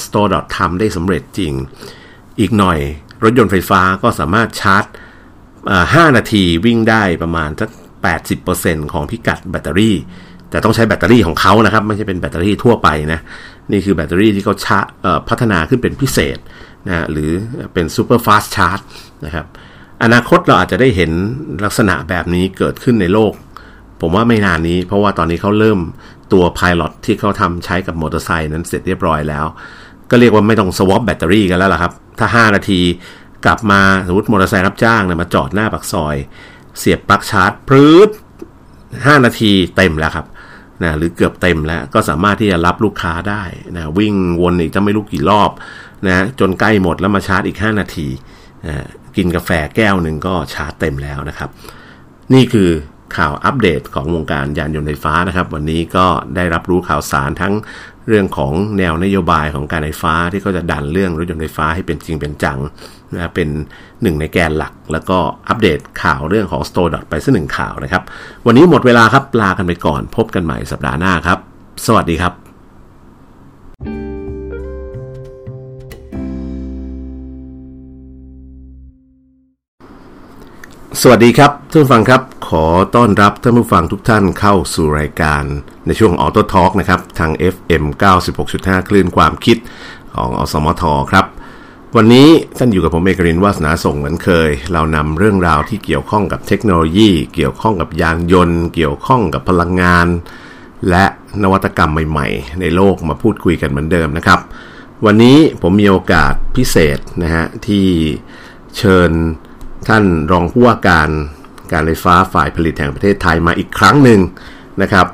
[0.04, 1.52] Store Dot ทำได้สำเร็จจริง
[2.40, 2.78] อีกหน่อย
[3.24, 4.84] รถยนต์ไฟฟ้าก็สามารถชาร์จ
[5.52, 7.70] 5 นาทีวิ่งได้ประมาณสัก
[8.32, 9.96] 80%ของพิกัดแบตเตอรี่
[10.50, 13.20] แต่ต้องใช้แบตเตอรี่ของเขานะครับ ไม่ใช่เป็นแบตเตอรี่ทั่วไปนะ
[13.72, 14.78] นี่คือแบตเตอรี่ที่เขาชา
[15.28, 16.38] พัฒนาขึ้นเป็นพิเศษ
[16.86, 17.30] นะหรือ
[17.74, 18.80] เป็น super fast charge
[19.24, 19.46] นะครับ
[20.02, 21.10] อนาคตเราอาจจะได้เห็น
[21.64, 23.32] ลักษณะแบบนี้เกิดขึ้นในโลก
[24.00, 25.78] ผมว่าไม่นานนี้ เพราะว่าตอนนี้เขาเริ่ม
[26.32, 29.44] ตัวพาย o t ที่เขาทำใช้กับมอเตอร์ไซค์นั้นเสร็จเรียบร้อยแล้ว
[30.10, 32.80] ก็เรียกว่าไม่ต้อง swap แบตเตอรี่กันแล้วล่ะครับ ถ้า 5 นาที
[33.44, 36.16] กลับมาสมมติมอเตอร์ไซค์รับจ้างเนี่ยมาจอดหน้าปากซอย
[36.78, 38.10] เสียบปลั๊กชาร์จพรืด
[39.06, 40.26] ห้านาทีเต็มแล้วครับ
[40.82, 43.42] นะหรือเกือบเต็มแล้วก็สามารถที่จะรับลูกค้าได้
[43.76, 45.50] นะวิ่งวนอีกจะไม่รู้กี่รอบ
[46.06, 48.08] นะจนใกล้หมดแล้วมาชาร์จอีก 5 นาที
[48.66, 48.84] นะ
[49.16, 51.50] กินกาแฟแก้วหนึ่งก็ชาร์จเต็มแล้วนะครับ
[52.34, 52.70] นี่คือ
[53.16, 57.54] ข่าวอัปเดตของวงการยานยนต์ไฟฟ้านะครับ วันนี้ก็ได้รับรู้ข่าวสารทั้ง
[58.08, 62.58] เรื่องของแนวนโยบายของการไฟฟ้าที่เขาจะดันเรื่องรถยนต์ไฟฟ้าให้เป็นจริงเป็นจัง
[63.14, 63.48] นะเป็น
[64.02, 68.02] หนึ่งในแกนหลัก แล้วก็อัปเดตข่าวเรื่องของ Store ไปสักหนึ่งข่าวนะครับ
[68.46, 71.38] วันนี้หมดเวลาครับลากันไปก่อนพบกันใหม่สัปดาห์หน้าครับ
[71.86, 72.45] สวัสดีครับ
[81.02, 85.42] สวัสดีครับท่านผู้ฟังครับ ขอต้อนรับท่านผู้ฟังทุกท่านเข้าสู่รายการ
[85.86, 87.84] ในช่วงออโต้ทอล์กนะครับ ทาง FM
[88.36, 89.56] 96.5 คลื่นความคิด
[90.14, 91.26] ของอสมทครับ
[91.96, 92.28] วันนี้
[92.58, 100.06] ท่านอยู่กับผมเอกรินวาสนาส่งเหมือนเคย เรานำเรื่องราวที่เกี่ยวข้องกับเทคโนโลยี เกี่ยวข้องกับยานยนต์ เกี่ยวข้องกับพลังงาน
[100.88, 101.04] และ
[101.42, 104.40] นวัตกรรมใหม่ๆ ในโลกมาพูดคุยกันเหมือนเดิมนะครับ
[105.04, 107.86] วันนี้ผมมีโอกาสพิเศษนะฮะที่
[108.76, 109.12] เชิญ
[109.88, 111.08] ท่านรองผู้ว่าการ
[111.72, 114.20] การไฟฟ้าฝ่ายผลิตแห่งประเทศไทยมาอีกครั้งหนึ่ง
[114.82, 115.06] นะครับ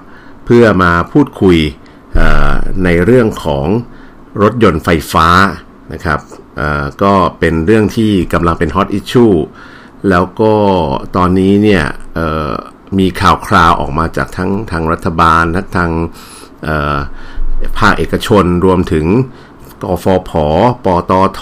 [0.46, 1.58] เพื่อมาพูดคุย
[2.84, 3.66] ในเรื่องของ
[4.42, 5.28] รถยนต์ไฟฟ้า
[5.92, 6.20] นะครับ
[7.02, 9.26] ก็เป็นเรื่องที่กำลังเป็นฮอตอิชชู
[10.10, 10.54] แล้วก็
[11.16, 11.84] ตอนนี้เนี่ย
[12.98, 15.90] มีข่าวคราวออกมาจากทั้งทางรัฐบาลทั้งทาง
[17.78, 19.06] ภาคเอกชนรวมถึง
[19.82, 20.32] กฟผ
[20.84, 21.40] ปตท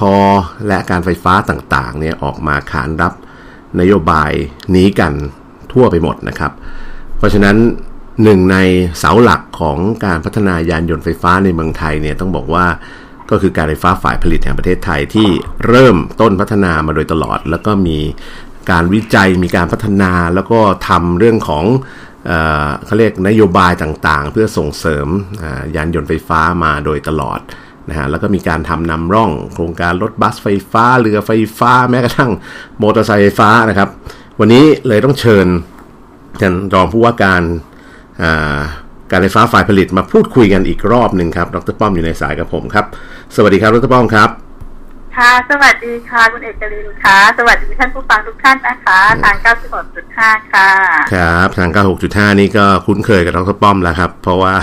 [0.69, 3.13] และการไฟฟ้าต่างๆเนี่ยออกมาขานรับ
[3.81, 4.33] นโยบาย
[4.75, 5.13] นี้กัน
[5.73, 6.53] ทั่วไปหมดนะครับ
[7.19, 7.57] เพราะฉะนั้น
[8.25, 8.57] หนึ่งใน
[8.99, 12.67] เสาหลักของการพัฒนายานยนต์ไฟฟ้าในเมืองไทยเนี่ยต้องบอกว่า
[13.31, 15.29] ก็คือการไฟฟ้าฝ่ายผลิตแห่งประเทศไทยที่
[15.67, 17.99] เริ่มต้นพัฒนามาโดยตลอด แล้วก็มี
[18.71, 21.65] การวิจัยมีการพัฒนาแล้วก็ทำเรื่องของ
[22.85, 25.07] เขาเรียกนโยบายต่างๆ เพื่อส่งเสริม
[25.77, 27.41] ยานยนต์ไฟฟ้ามาโดยตลอด
[27.91, 32.31] นะฮะแล้วก็มีการทำนำร่อง โครงการรถบัสไฟฟ้าเรือไฟฟ้าแม้กระทั่ง
[32.83, 33.89] มอเตอร์ไซค์ไฟฟ้านะครับ
[34.41, 35.47] วันนี้เลยต้องเชิญ
[36.41, 37.43] ท่านรองผู้ว่าการ
[39.11, 42.85] การไฟฟ้าฝ่ายผลิตมาพูดคุยกันอีกรอบหนึ่งครับ ดรป้อมอยู่ในสายกับผมครับ
[43.35, 44.50] สวัสดีครับ ดรป้อมครับ
[45.17, 49.37] ค่ะ สวัสดีค่ะ คุณเอกลินค่ะ สวัสดีท่านผู้ฟังทุกท่านนะคะ ทาง
[49.95, 50.71] 96.5 ค่ะ
[51.15, 51.71] ครับ ทาง
[52.05, 54.55] 96.5 นี่ก็คุ้นเคยกับดรป้อมแล้วครับ เพราะว่า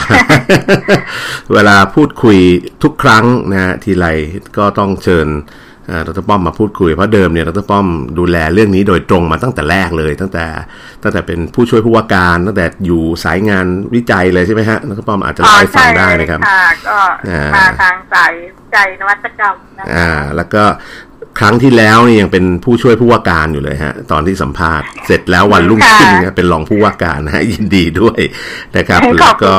[1.54, 2.38] เวลาพูดคุย
[2.84, 4.08] ทุกครั้งนะฮะทีไร
[4.58, 5.28] ก็ต้องเชิญ
[6.08, 10.46] ดรป้อมมาพูดคุยเพราะเดิมเนี่ยดรป้อมดูแลเรื่องนี้โดยตรงมาตั้งแต่แรกเลย ตั้งแต่
[11.04, 16.98] ตั้งแต่เป็นผู้ช่วยผู้ว่าการตั้งแต่อยู่สายงานวิจัยเลยใช่ไหมฮะดรป้อมอาจจะเล่าให้ฟังได้นะครับค่ะก็
[17.56, 20.64] มาทางสายวิจัยนวัตกรรมนะคะอ่า แล้วก็
[21.40, 28.22] ครั้งที่แล้วนี่ยังเป็นผู้ช่วยผู้ว่าการอยู่เลยฮะ ตอนที่สัมภาษณ์เสร็จแล้ววันรุ่งขึ้นเป็นรองผู้ว่าการนะฮะยินดีด้วย
[28.78, 29.54] นะครับ แล้วก็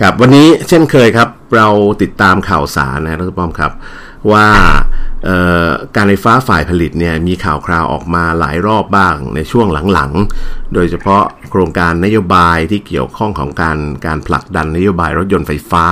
[0.00, 1.68] ครับวันนี้เช่นเคยครับ เรา
[2.02, 3.72] ติดตามข่าวสารนะดรป้อมครับ
[4.32, 4.48] ว่า
[5.96, 15.86] การไฟฟ้าฝ่ายผลิตเนี่ยมีข่าวคราวออกมาหลายรอบบ้างในช่วงหลังๆ โดยเฉพาะโครงการนโยบายที่เกี่ยวข้องของการการผลักดันนโยบายรถยนต์ไฟฟ้า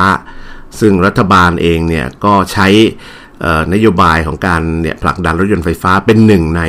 [0.81, 2.69] ซึ่งรัฐบาลเองเนี่ยก็ใช้
[3.75, 6.63] นโยบายของการเนี่ยผลักดันรถยนต์ไฟฟ้าเป็นหนึ่งใน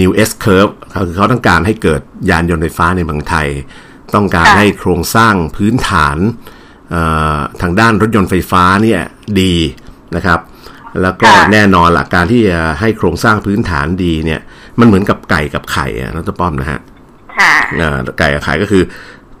[0.00, 0.72] New S Curve
[1.06, 3.48] คือเขาต้องการให้เกิดยานยนต์ไฟฟ้าในเมืองไทย
[4.14, 6.16] ต้องการให้โครงสร้างพื้นฐาน
[7.60, 9.00] ทางด้านรถยนต์ไฟฟ้าเนี่ย
[9.40, 9.54] ดี
[10.16, 10.40] นะครับ
[11.02, 14.40] แล้วก็แน่นอนละการที่จะให้โครงสร้างพื้นฐานดีเนี่ย
[14.78, 16.80] มันเหมือนกับไก่กับไข่อะนัตป้อมนะฮะ
[18.18, 18.82] ไก่กับไข่ก็คือ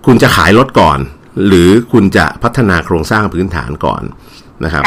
[0.06, 0.98] คุณจะขายรถก่อน
[1.46, 4.02] หรือคุณจะพัฒนาโครงสร้างพื้นฐานก่อน
[4.64, 4.84] นะครับ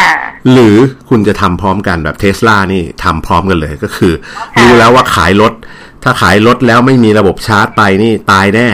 [0.51, 0.77] หรือ
[1.09, 4.13] คุณจะทำพร้อมกันแบบเทสลานี่ทำพร้อมกันเลยก็คือ
[4.59, 5.53] รู้แล้วว่าขายรถ
[6.03, 8.67] ถ้าขายรถแล้วไม่มีระบบชาร์จไปนี่ตายแน่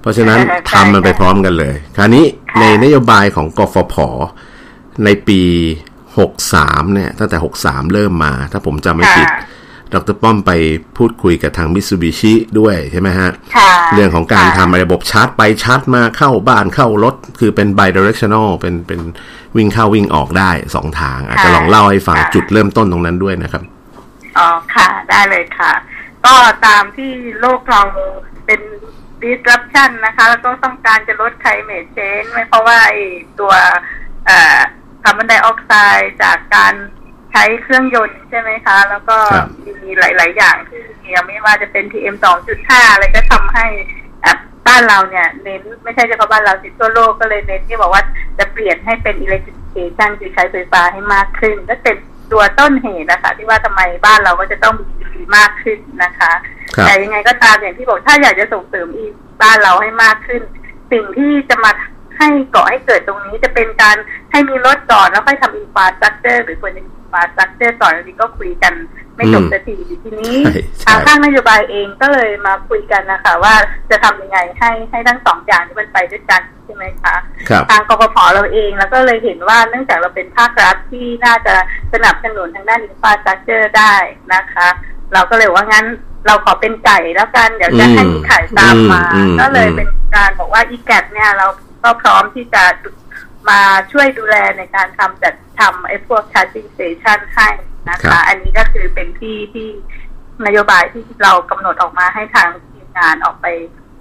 [0.00, 0.38] เพราะฉะนั้น
[0.70, 2.24] ทำมันไปพร้อมกันเลย คราวนี้
[2.60, 3.94] ในนโยบายของกฟผ
[5.04, 5.40] ในปี
[6.28, 9.28] 63 เนี่ย ตั้งแต่ 63 เริ่มมา ถ้าผมจำไม่ผิด
[9.92, 10.52] ดรป้อมไป
[10.96, 19.00] พูดคุยกับทางมิ t ซูบิชิด้วยใช่ไหมฮะค่ะเรื่องของการค่ะทำระบบชาร์จไปชาร์จมาเข้าบ้านเข้ารถ คือเป็น bidirectional เป็นเป็น
[19.56, 23.62] วิ่งเข้าวิ่งออกได้สองทาง อาจจะลองเล่าให้ฟังจุดเริ่มต้นตรงนั้นด้วยนะครับ
[24.38, 25.72] อ๋อค่ะ ได้เลยค่ะ
[26.26, 26.34] ก็
[26.66, 27.82] ตามที่โลกเรา
[28.46, 28.60] เป็น
[29.22, 33.04] disruption นะคะ แล้วก็ต้องการจะลด climate change ไม่เพราะว่าไอ้
[33.40, 33.52] ตัว
[34.26, 34.58] เอ่อ
[35.02, 36.74] คาร์บอนไดออกไซด์จากการ
[37.32, 39.48] ใช้เครื่องยนต์ใช่ไหมคะ แล้วก็ครับ
[39.82, 40.80] มีหลาย ๆ อย่างที่
[41.26, 42.16] ไม่ว่าจะเป็น PM
[42.54, 43.66] 2.5 อะไรก็ทำให้
[44.24, 44.32] อะ
[44.66, 48.02] บ้านเราเนี่ยเน้นไม่ใช่เฉพาะบ้านเราสิทั่วโลกก็เลยเน้นที่บอกว่า
[48.38, 51.96] จะเปลี่ยนให้เป็น electrification คือใช้ไฟฟ้าให้มากขึ้นก็เป็น
[52.32, 56.32] ตัวต้นเหตุนะคะ ที่ว่าทำไมบ้านเราก็จะต้องมี EV มากขึ้นนะคะ
[56.76, 59.06] ครับแต่ยังไงก็ตามอย่างที่บอกถ้าอยากจะส่งเสริม EV
[59.42, 60.42] บ้านเราให้มากขึ้น
[60.92, 61.70] สิ่งที่จะมา
[62.20, 63.96] ให้ก่อให้เกิดตรงนี้จะเป็นการ
[64.32, 68.74] ให้มีรถก่อนแล้วค่อยทำ infrastructure หรือควรจะมี infrastructure ก่อนอันนี้ก็คุยกัน
[69.16, 73.54] ไม่จบอืมสักทีทีนี้ใช่ใช่ทางข้างนโยบายเองก็เลยมาคุยกันนะคะ ว่า
[73.90, 77.16] จะทำยังไงให้ให้ทั้งสองอย่างที่มันไปด้วยกันใช่ไหมคะ
[77.48, 81.54] ครับทางกฟผเราเองแล้วก็เลยเห็นว่าเนื่องจากเราเป็นภาครัฐที่น่าจะ
[81.92, 83.94] สนับสนุนทางด้าน infrastructure ได้
[84.34, 84.68] นะคะ
[85.12, 85.86] เราก็เลยว่างั้น
[86.26, 91.46] เราขอเป็นไก่แล้วกันเดี๋ยวจะให้มีไข่ตามมาอืมอืมก็เลยอืมเป็นการบอกว่า EGAT เนี่ยเรา
[91.82, 92.64] ก็พร้อมที่จะ
[93.48, 93.60] มา
[93.92, 97.48] ช่วยดูแลในการทำจัดทำไอ้พวก charging station ให้
[97.90, 99.68] นะคะ อันนี้ก็คือเป็นที่ที่
[100.46, 103.46] นโยบายที่เรากำหนดออกมาให้ทางทีมงานออกไป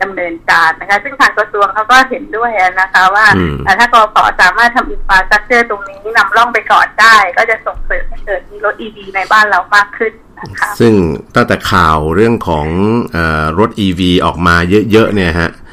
[0.01, 10.93] ดำเนินการนะคะ ซึ่งทางกระทรวงเขาก็เห็นด้วยนะคะ ว่าอืมแต่ถ้ากฟสามารถทำอินฟาสตรักเจอร์ตรงนี้นำร่องไปก่อนได้ ก็จะส่งเสริมให้เกิดมีรถ EV ในบ้านเรามากขึ้นนะคะซึ่ง
[11.35, 12.67] ตั้งแต่ข่าวเรื่องของ
[13.13, 14.55] เออรถ EV ออกมา
[14.91, 15.68] เยอะๆเนี่ยฮะเอ่อค่ะ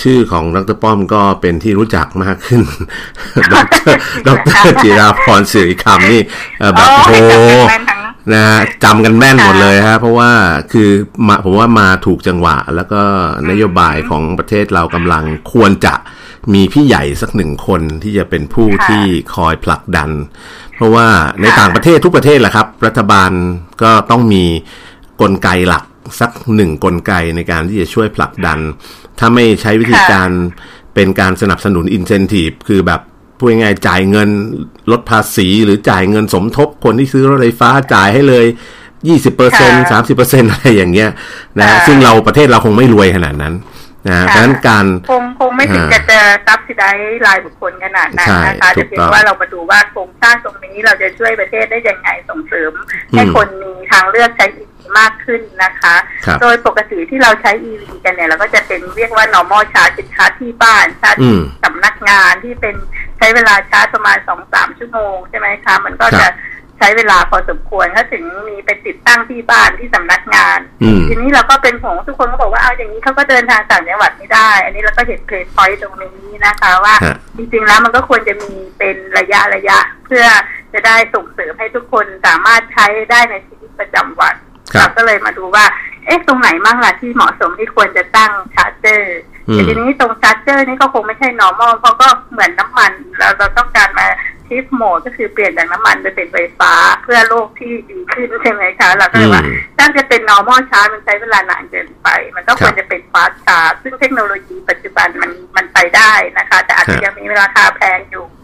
[0.00, 2.62] ชื่อของดรป้อมก็เป็นที่รู้จักมากขึ้น
[3.52, 3.66] ดร
[4.26, 4.28] ด
[4.66, 6.22] รจิราพรสิริคำนี่
[6.58, 7.12] เอ่อแบบโอ้โห
[7.68, 8.00] แม่นทั้ง
[8.32, 10.30] นะฮะจำกันแม่นค่ะหมดเลยฮะเพราะว่า
[10.72, 10.88] คือ
[11.26, 13.02] มาผมว่ามาถูกจังหวะ แล้วก็
[13.50, 15.94] นโยบายของประเทศเรากำลังควรจะ
[16.54, 20.10] มีพี่ใหญ่สักหนึ่งคนที่จะเป็นผู้ค่ะที่คอยผลักดัน
[20.74, 21.06] เพราะว่า
[21.40, 23.30] ในค่ะต่างประเทศทุกประเทศแหละครับ รัฐบาล
[23.82, 24.44] ก็ต้องมี
[25.20, 25.84] กลไกหลัก
[26.20, 28.58] สักหนึ่งกลไกในการที่จะช่วยผลักดัน
[29.19, 30.29] ถ้าไม่ใช้วิธีการ
[30.93, 33.01] เป็นการสนับสนุนอินเซนティブคือแบบ
[33.37, 34.29] พูดง่ายๆจ่ายเงิน
[34.91, 38.45] ลดภาษีหรือจ่ายเงินสมทบคนที่ซื้อรถไฟฟ้าจ่ายให้เลย
[38.93, 41.09] 20เปอร์เซ็นต์สามสิบเปอร์เซ็นต์อะไรอย่างเงี้ย
[41.59, 43.53] นะฮะ ค่ะ ซึ่งเราประเทศเราคงไม่รวยขนาดนั้น
[44.07, 46.89] นะฮะ ค่ะ เพราะฉะนั้นการ คงคงไม่ถึง อ่า จะจะซับซิได้
[47.27, 52.71] รายบุคคลขนาดนั้นนะคะ ใช่ถู จะ ก เพีย ต้อง งว่าเรามาดูว่าโครงสร้างตรงนี้เราจะช่วยประเทศได้ยังไงส่งเสริม
[53.11, 55.94] ให้ อืม คนมีทางเลือกใช้ EV มากขึ้นนะคะ
[56.26, 62.74] ครับโดยปกติที่เราใช้ EV กันเนี่ย เราก็จะเป็นเรียกว่า normal charge เป็นชาร์จที่บ้าน ชาร์จอืที่มสำนักงานที่เป็น
[63.18, 66.32] ใช้เวลาชาร์จประมาณสองสามชั่วโมงใช่ไหมคะ มันก็ครัจะบ
[66.78, 80.24] ใช้เวลาพอสมควรถ้าถึงมีไปติดตั้งที่บ้านที่สำนักงานอืมทีนี้เราก็เป็นของทุกคนก็บอกว่าเอาอย่างนี้เขาก็เดินทางต่างจังหวัดไม่ได้ อันนี้เราก็เห็นเพลย์พอยต์ตรงนี้นะคะว่าฮะจริงๆแล้วมันก็ควรจะมีเป็นระยะระยะ เพื่อ
[80.72, 85.64] จะได้ส่งเสริมให้ทุกคนสามารถใช้ได้ในชีวิตประจำวันครับ เราก็เลยมาดูว่า
[86.06, 94.06] เอ๊ะตรงไหนบ้างล่ะที่เหมาะสมที่ควรจะตั้ง charger อืมแต่ทีนี้ตรง charger นี่ก็คงไม่ใช่ normal เพราะก็เหมือนน้ำมันเราเราต้องการมา
[94.46, 108.37] shift mode ก็คือเปลี่ยนจากน้ำมันไปเป็นไฟฟ้าเพื่อโลกที่ดีขึ้นใช่ไหมคะเราก็เลยว่าอืมถ้าจะเป็น normal charge มันใช้เวลานานเกินไป มันก็คครับวรจะเป็น fast charge ซึ่งเทคโนโลยีปัจจุบันมันมันไปได้นะคะ แต่อาจครัจะบยังมีราคาแพงอยู่อืม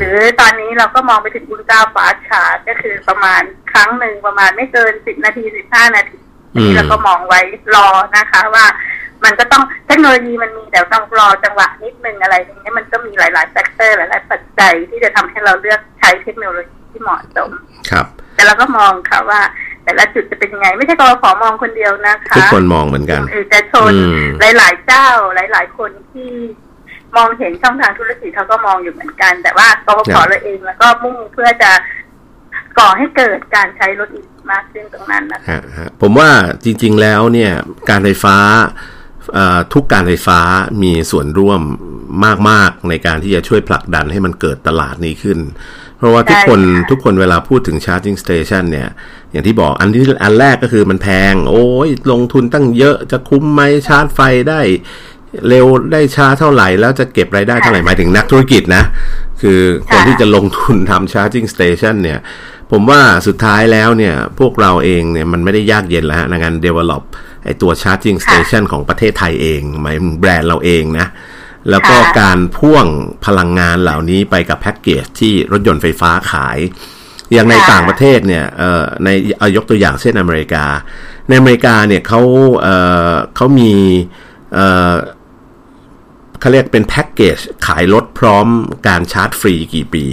[0.00, 6.18] หรือตอนนี้เราก็มองไปถึง ultra fast charge ก็คือประมาณครั้งหนึ่งประมาณไม่เกินสิบนาทีสิบห้านาที
[6.56, 7.40] อืมนี่เราก็มองไว้
[7.74, 8.66] รอนะคะว่า
[9.24, 17.50] มันก็ต้องเทคโนโลยีมันมีแต่ต้องรอจังหวะนิดนึงอะไรอย่างเงี้ยมันก็มีหลายๆ factor หลาย ๆ ปัจจัยที่จะทำให้เราเลือกใช้เทคโนโลยีที่เหมาะสม
[17.90, 19.40] ครับ แต่เราก็มองค่ะว่า
[19.84, 24.26] แต่ละจุดจะเป็นยังไง ไม่ใช่กฟผมองคนเดียวนะคะทุกคนมองเหมือนกันเอกชนอืม
[24.58, 26.30] หลาย ๆ เจ้าหลาย ๆ คนที่
[27.16, 31.70] มองเห็นช่องทางธุรกิจเขาก็มองอยู่เหมือนกัน แต่ว่ากรพเราเองแล้วก็มุ่งเพื่อจะ
[32.78, 36.30] ก่อให้เกิดการใช้รถอีกมากขึ้นตรงนั้นนะคะฮะฮะผมว่า
[36.64, 37.52] จริง ๆแล้วเนี่ย
[37.90, 38.36] การไฟฟ้า
[39.34, 40.40] เอ่อทุกการไฟฟ้า
[40.82, 41.60] มีส่วนร่วม
[42.48, 45.38] มาก ๆ ในการที่จะช่วยผลักดันให้มันเกิดตลาดนี้ขึ้น
[45.98, 48.88] เพราะว่าทุกคนใช่ค่ะทุกคนเวลาพูดถึง charging station เนี่ย
[49.30, 54.60] อย่างที่บอกอันที่อันแรกก็คือมันแพง โอ้ยลงทุนตั้งเยอะจะคุ้มไหมชาร์จไฟได้
[55.48, 58.84] เร็วได้ช้าเท่าไหร่ แล้วจะเก็บรายได้เท่าไหร่หมายถึงนักธุรกิจนะ
[59.42, 62.18] คือคนที่จะลงทุนทำ charging station เนี่ย
[62.72, 67.02] ผมว่าสุดท้ายแล้วเนี่ย พวกเราเองเนี่ย มันไม่ได้ยากเย็นแล้วฮะในการ develop
[67.44, 71.06] ไอตัว charging station ของประเทศไทยเองหมายถึงแบรนด์เราเองนะ
[71.70, 72.86] แล้วก็การพ่วง
[73.26, 76.58] พลังงานเหล่านี้ไปกับแพ็กเกจที่รถยนต์ไฟฟ้าขาย
[77.32, 80.64] อย่างในต่างประเทศเนี่ยเอ่อในเอายกตัวอย่างเช่นอเมริกา
[81.28, 82.20] ในอเมริกาเนี่ยเขา
[82.60, 82.76] เอ่
[83.10, 83.72] อเขามี
[86.44, 88.46] เอ่อเขาเรียกเป็นแพ็กเกจขายรถพร้อม
[88.86, 90.04] การชาร์จฟรีกี่ปี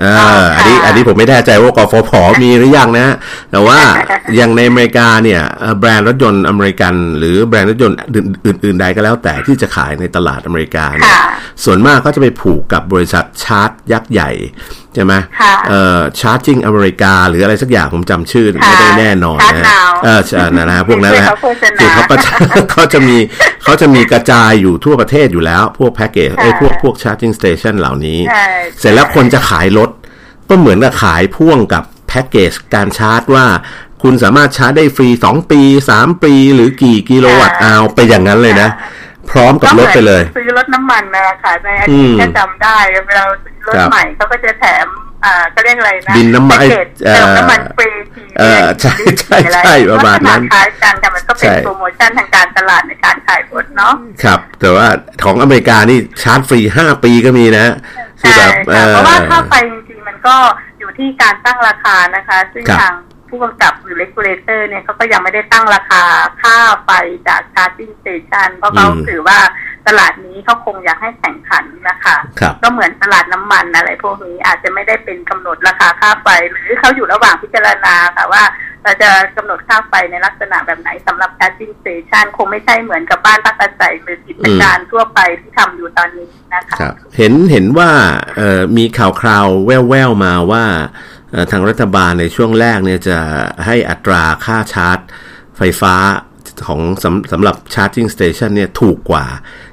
[0.00, 0.06] เอ
[0.42, 3.16] ออันนี้อันนี้ผมไม่แน่ใจว่ากฟผมีหรือยังนะ
[3.50, 3.78] แต่ว่า
[4.36, 5.40] อย่างในอเมริกาเนี่ย
[5.78, 7.98] แบรนด์รถยนต์อเมริกัน หรือแบรนด์รถยนต์
[8.46, 11.16] อื่น ๆ ใดก็แล้วแต่ที่จะขายในตลาดอเมริกาเนี่ย
[11.64, 14.30] ส่วนมากก็จะไปผูกกับบริษัทชาร์จยักษ์ใหญ่
[14.94, 15.12] ใช่ไหม
[15.68, 19.64] เอ่อ charging อเมริกา หรืออะไรสักอย่างผมจำชื่อไม่ได้แน่นอนนะ
[20.04, 21.28] เออใช่นะนะพวกนั้นแหละ
[21.80, 22.16] คือเขาก็
[22.70, 23.16] เขาจะมี
[23.68, 28.18] เขาจะมีกระจายอยู่ทั่วประเทศอยู่แล้ว พวกแพ็กเกจไอ้พวกพวก charging station เหล่านี้
[28.78, 29.90] เสร็จแล้วคนจะขายรถ
[30.48, 33.46] ก็เหมือนกับขายพ่วงกับแพ็กเกจการชาร์จว่า
[34.02, 35.60] คุณสามารถชาร์จได้ฟรี2ปี
[35.96, 38.68] 3ปี หรือกี่กิโลวัตต์เอาไปอย่างนั้นเลยนะ
[39.30, 42.76] พร้อมกับรถไปเลย ซื้อรถน้ำมันนะคะในอดีตแค่จำได้
[43.06, 44.86] เวลาซื้อรถใหม่เขาก็จะแถม
[45.24, 54.86] อ่าก็เรียกอะไรนะบิลน้ำมันเติมน้ำมันฟรีทีเออใช่ใช่ใช่ประมาณนั้นคล้ายกันแต่มันก็เป็นโปรโมชั่นทางการตลาดในการขายรถเนาะครับ แต่ว่า
[55.24, 57.74] ของอเมริกานี่ชาร์จฟรีห้าปีก็มีนะ
[58.20, 60.36] ใช่เพราะว่าค่าไฟจริงๆมันก็
[60.78, 62.92] อยู่ที่การตั้งราคานะคะ ซึ่งทาง
[63.28, 66.02] ผู้กำกับหรือ regulator เนี่ยเขาก็ยังไม่ได้ตั้งราคา
[66.42, 66.90] ค่าไฟ
[67.28, 69.38] จาก charging station เพราะเขาถือว่า
[69.88, 72.16] ตลาดนี้เขาคงอยากให้แข่งขันนะคะ
[72.62, 78.44] ก็เหมือนตลาดน้ำมันอะไรพวกนี้อาจจะไม่ได้เป็นกำหนดราคาค่าไฟ หรือเขาอยู่ระหว่างพิจารณาค่ะว่า
[78.84, 87.90] เราจะกำหนดค่าไฟในลักษณะแบบไหนสำหรับ charging station คงไม่ใช่เหมือนกับบ้านพักอาศัยหรือกิจการทั่วไปที่ทำอยู่ตอนนี้นะคะครับเห็นเห็นว่า
[88.36, 90.64] เอ่อมีข่าวคราวแว่วๆมาว่า
[91.50, 93.18] ทางรัฐบาลในช่วงแรกเนี่ยจะ
[93.66, 94.98] ให้อัตราค่าชาร์จ
[95.56, 95.94] ไฟฟ้า
[96.66, 99.24] ของสำสำหรับ charging station เนี่ยถูกกว่า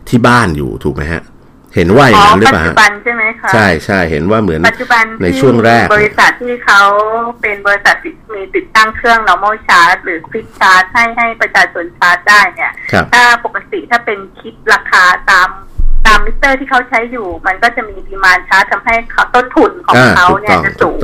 [0.09, 1.23] ที่บ้านอยู่ถูกไหมฮะ
[1.75, 6.81] เห็นว่าอย่างนั้นหรือเปล่าปัจจุบันใช่ไหมคะใช่ใช่เห็นว่าเหมือนปัจจุบันในช่วงแรก บริษัทที่เขา
[7.41, 7.95] เป็นบริษัท
[8.33, 12.71] มีติดตั้งเครื่อง normal charge หรือ quick charge ให้ให้ประชาชนชาร์จได้เนี่ย
[13.13, 15.49] ถ้าปกติถ้าเป็นคิดราคาตาม
[16.05, 20.99] ตามมิเตอร์ที่เขาใช้อยู่ มันก็จะมี demand charge ทำให้เขาต้นทุนของเขาเนี่ยจะสูง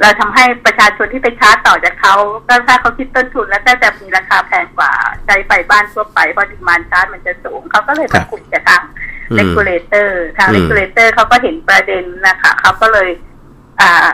[0.00, 2.14] เราทำให้ประชาชนที่ไปชาร์จต่อจากเขา
[2.48, 4.92] ก็ถ้าเขาคิดต้นทุนแล้วก็จะมีราคาแพงกว่า
[5.24, 8.82] ใช้ไฟบ้านทั่วไปเพราะ demand charge มันจะสูงเขาก็เลยมากลุ่มจะทาง
[9.34, 13.08] เลกูลเลอร์ทางเลกูลเลอร์เขาก็เห็นประเด็นนะคะเขาก็เลย
[13.80, 14.08] อ่า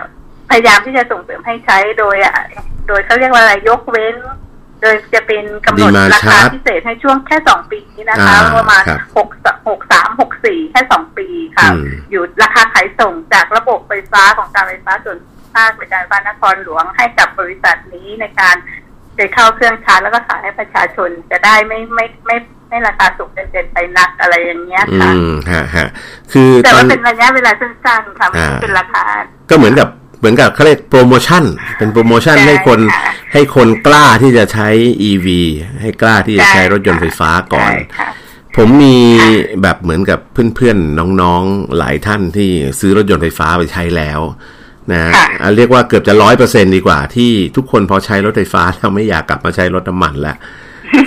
[0.51, 2.17] พยายามที่จะส่งเสริมให้ใช้โดย
[2.89, 4.17] โดยเขาเรียกว่าอะไรยกเว้น
[4.83, 8.83] โดยจะเป็นกำหนดราคาพิเศษให้ช่วงแค่สองปีนี้นะคะประมาณ
[9.17, 9.29] หก
[9.69, 11.69] หกสามหกสี่แค่สองปีค่ะ
[12.11, 15.19] อยู่ราคาขายส่งจากระบบไฟฟ้าของการไฟฟ้าส่วน
[15.55, 18.57] ภาคบริการฟ้านครหลวงให้กับบริษัทนี้ในการ
[19.17, 22.37] ไปเข้าเครื่องชาร์จแล้วก็ขายให้ประชาชนจะได้ไม่ไม่ไม่
[22.69, 25.89] ไม่ราคาสูงเกินไปนักอะไรอย่างเงี้ยค่ะอืมฮะฮะ
[26.33, 29.05] คือแต่ว่าเป็นระยะเวลาสั้นๆค่ะไม่เป็นราคา
[29.51, 29.89] ก็เหมือนกับ
[30.23, 31.45] เหมือนกับเขาเรียกโปรโมชั่น
[31.79, 32.81] เป็นโปรโมชั่นให้คน
[33.33, 34.69] ให้คนกล้าที่จะใช้
[35.11, 35.27] EV
[35.81, 37.73] ให้กล้าที่จะใช้รถยนต์ไฟฟ้าก่อน
[38.57, 38.99] ผมมี
[39.63, 44.21] แบบเหมือนกับเพื่อนๆ น้องๆ หลายท่านที่ซื้อรถยนต์ไฟฟ้าไปใช้แล้ว
[44.93, 45.01] นะ
[45.57, 50.37] เรียกว่าเกือบจะร้อยเปอร์เซ็นดีกว่าที่ทุกคนพอใช้รถไฟฟ้าแล้วไม่อยากกลับมาใช้รถน้ำมันแล้ว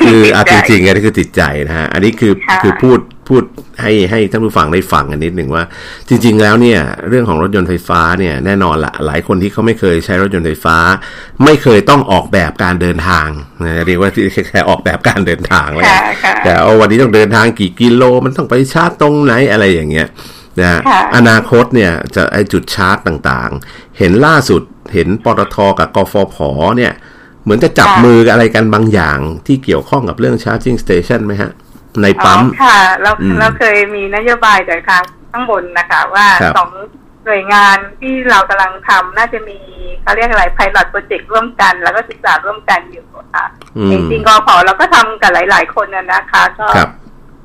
[0.06, 3.43] คืออาจริงๆอันนี้คือติดใจนะฮะอันนี้คือคือพูดพูด
[3.82, 5.63] ให้ให้ท่านผู้ฟังได้ฟังกันนิดหนึ่งว่า
[6.10, 10.78] จริง ๆ แล้วเนี่ย เรื่องของรถยนต์ไฟฟ้าเนี่ยแน่นอนละหลายคนที่เขาไม่เคยใช้รถยนต์ไฟฟ้า
[11.43, 13.28] ไม่เคยต้องออกแบบการเดินทาง
[13.63, 15.86] นะเรียกว่าที่แค่ออกแบบการเดินทางเลย
[16.43, 20.08] แต่เอาวันนี้ต้องเดินทางกี่กิโล มันต้องไปชาร์จตรงไหนอะไรอย่างเงี้ย
[20.62, 20.82] นะ
[21.15, 24.62] อนาคตเนี่ยจะไอจุดชาร์จต่างๆ เห็นล่าสุด
[24.93, 26.38] เห็นปตทกับกฟผ
[26.78, 26.93] เนี่ย
[27.45, 31.51] เหมือนจะจับมืออะไรกันบางอย่างที่เกี่ยวข้องกับเรื่อง charging station ไหมฮะ
[32.01, 36.25] ในปั๊มค่ะเราเราเคยมีนโยบายจากทางข้างบนนะคะ ว่า
[36.58, 36.69] สอง
[37.25, 39.58] หน่วยงานที่เรากำลังทำน่าจะมี
[40.01, 43.05] เขาเรียกอะไร pilot project ร่วมกัน แล้วก็ศึกษาร่วมกันอยู่
[43.36, 43.45] ค่ะ
[43.91, 46.67] จริงๆกฟผเราก็ทำกับหลาย ๆ คนนะคะ ก็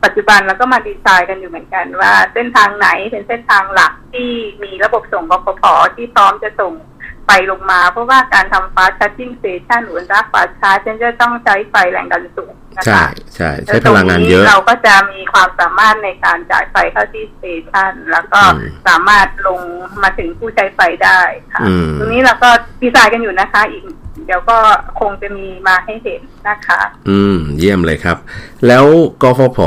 [0.04, 4.30] ปัจจุบันเราก็มาดีไซน์กันอยู่เหมือนกัน ว่าเส้นทางไหนเป็นเส้นทางหลักที่
[4.62, 5.62] มีระบบส่งกฟผ
[5.96, 6.72] ที่พร้อมจะส่ง
[7.30, 13.04] ไฟลงมา เพราะว่าการทำ fast charging station หรือรัก fast charge จะต้องใช้ไฟแรงดันสูงนะคะใช่
[13.34, 18.40] ใช่ใช้พลังงานเยอะเราก็จะมีความสามารถในการจ่ายไฟเข้าที่ station แล้วก็
[18.88, 19.60] สามารถลง
[20.02, 21.20] มาถึงผู้ใช้ไฟได้
[21.54, 21.64] ค่ะ
[21.98, 22.50] ตรงนี้เราก็
[22.82, 23.84] ดีไซน์กันอยู่นะคะ อีก
[24.26, 24.58] เดี๋ยวก็
[25.00, 28.16] คงจะมีมาให้เห็นนะคะ อืม เยี่ยมเลยครับ
[28.66, 28.84] แล้ว
[29.22, 29.58] กฟผ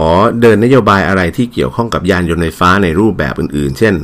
[0.42, 3.96] เดินนโยบายอะไรที่เกี่ยวข้องกับยานยนต์ไฟฟ้าในรูปแบบอื่น ๆ เช่น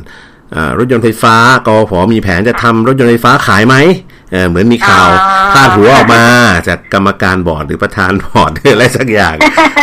[0.78, 1.34] รถยนต์ไฟฟ้า
[1.66, 3.76] กอผอมีแผนจะทำรถยนต์ไฟฟ้าขายไหม
[4.32, 6.24] เออเหมือนมีข่าวอ๋อพาดหัวออกมา
[6.68, 9.36] จากกรรมการบอร์ดหรือประธานบอร์ดหรืออะไรสักอย่าง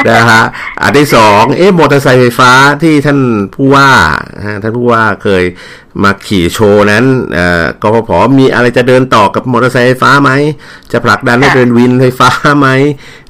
[0.09, 0.43] นะฮะ
[0.81, 2.51] อันที่สองเอ๊ะมอเตอร์ไซค์ไฟฟ้า
[2.83, 3.19] ที่ท่าน
[3.55, 3.89] ผู้ว่า
[4.45, 5.43] ฮะท่านผู้ว่าเคย
[6.03, 10.31] มาขี่โชว์นั้นเอ่อกฟผมีอะไรจะเดินต่อกับมอเตอร์ไซค์ไฟฟ้าไหม
[10.91, 12.29] จะผลักดันให้ค่ะเดินวินไฟฟ้า
[12.59, 12.67] ไหม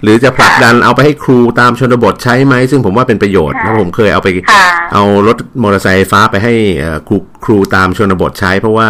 [0.04, 8.90] หรือจะผลักดันเอาไปให้ครูตามชนบทใช้ไหม ซึ่งผมว่าเป็นประโยชน์ค่ะแล้วผมเคยเอาไปค่ะเอารถมอเตอร์ไซค์ไฟฟ้าไปให้เอ่อครูครูตามชนบทใช้เพราะว่า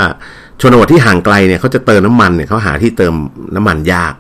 [0.62, 3.14] ชนบทที่ห่างไกลเนี่ยเขาจะเติมน้ำมันเนี่ยเขาหาที่เติม
[3.56, 4.14] น้ำมันยาก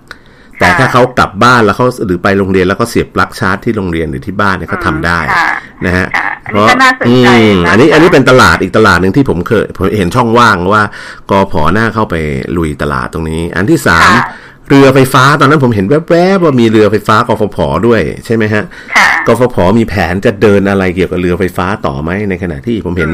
[0.60, 5.48] แต่ถ้าเขากลับบ้านแล้วเขาหรือไปโรงเรียนแล้วก็เสียบปลั๊กชาร์จที่โรงเรียนหรือที่บ้านเนี่ยเขาทำได้ค่ะ
[5.86, 10.84] นะฮะค่ะอันนี้ก็น่าสนใจอืมนะคะอันนี้อันนี้เป็นตลาดอีกตลาดหนึ่งที่ผมเคยผมเห็นช่องว่างว่า
[11.32, 12.16] กอผอหน้าเข้าไป
[12.58, 14.26] ลุยตลาดตรงนี้ อันที่สามค่ะ
[14.70, 17.58] เรือไฟฟ้าตอนนั้นผมเห็นแวบๆว่ามีเรือไฟฟ้ากฟผ
[17.88, 18.64] ด้วยใช่ไหมฮะ
[18.96, 23.10] ค่ะกฟผมีแผนจะเดินอะไรเกี่ยวกับเรือไฟฟ้าต่อไหมในขณะที่ผมเห็น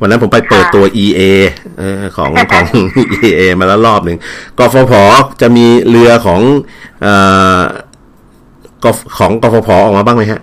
[0.00, 1.20] วันนั้นผมไปเปิดตัว EA
[1.78, 2.66] เออของของ
[3.26, 4.18] EA มาแล้วรอบหนึ่ง
[4.58, 4.92] กฟผ
[5.40, 6.40] จะมีเรือของ
[7.02, 7.14] เอ่
[7.58, 7.60] อ
[8.84, 10.40] กฟของกฟผออกมาบ้างไหมฮะ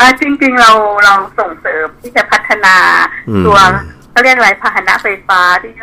[0.00, 0.70] อ่าจริงๆเรา
[1.04, 2.76] เราส่งเสริมที่จะพัฒนา
[3.28, 3.58] อืมตัว
[4.10, 5.74] เขาเรียกอะไรพาหนะไฟฟ้าที่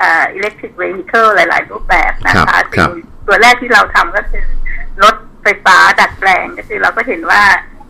[0.00, 4.44] ว่าเอ่อ electric vehicle หลาย ๆ รูปแบบนะครัคะบครับสิ่งตัวแรกที่เราทำก็คือ
[5.02, 7.42] รถไฟฟ้าดัดแปลงก็คือเราก็เห็นว่า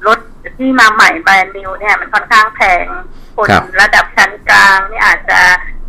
[0.07, 0.19] รถ
[0.59, 2.87] ที่มาใหม่แบรนด์นิวเนี่ยมันค่อนข้างแพง
[3.37, 5.41] คนครับระดับชั้นกลางนี่อาจจะ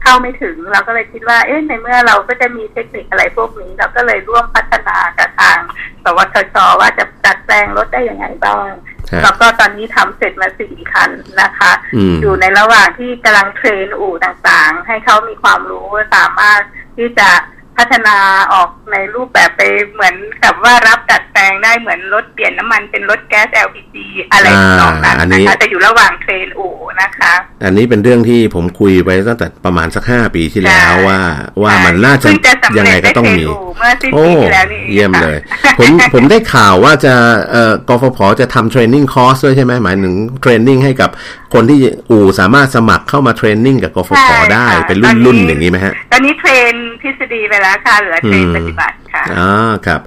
[0.04, 5.60] เข้าไม่ถึงเราก็เลยคิดว่าเอ๊ะในเมื่อเราก็จะมีเทคนิคอะไรพวกนี้ เราก็เลยร่วมพัฒนากับทาง
[6.04, 8.80] สวทชว่าจะดัดแปลงรถได้ยังไงบ้างฮะ
[9.24, 11.10] แล้วก็ตอนนี้ทำเสร็จมาสี่คัน
[11.42, 16.62] นะคะอืมอยู่ในระหว่างที่กำลังเทรนอู่ต่างๆ ให้เขามีความรู้สามารถ
[16.98, 17.30] ที่จะ
[17.78, 18.16] พัฒนา
[18.54, 19.62] ออกในรูปแบบไป
[19.94, 23.96] เหมือนกับว่ารับดัดแปลงได้เหมือนรถเปลี่ยนน้ำมันเป็นรถแก๊ส LPG
[24.32, 27.34] อะไรอ่าต่างๆนั้นอันนี้นะคะแต่อยู่ระหว่าง train อู่นะคะ
[27.66, 31.20] อันนี้เป็นเรื่องที่ผมคุยไปตั้งแต่ประมาณสักห้าปีที่แล้วใช่ว่า
[31.62, 35.38] ว่ามันน่าจะเพิ่งจะสำเร็จยังไงก็ต้องมีได้เทรนอู่เมื่อสิ้นโอ้ปีที่แล้วนี่เองเยี่ยมค่ะเลย
[35.80, 37.14] ผมผมได้ข่าวว่าจะ
[37.52, 41.10] เอ่อกฟผจะทำ training course ด้วยใช่ไหมหมายถึง training ให้กับ
[41.54, 50.02] คนที่อู่สามารถสมัครเข้ามา training กับกฟผใช่ได้ค่ะเป็นรุ่นตอนนี้รุ่นอย่างนี้ไหมฮะตอนนี้ train ทฤษฎีไปแล้วค่ะเหลือ train อืมปฏิบัติค่ะอ่าครับ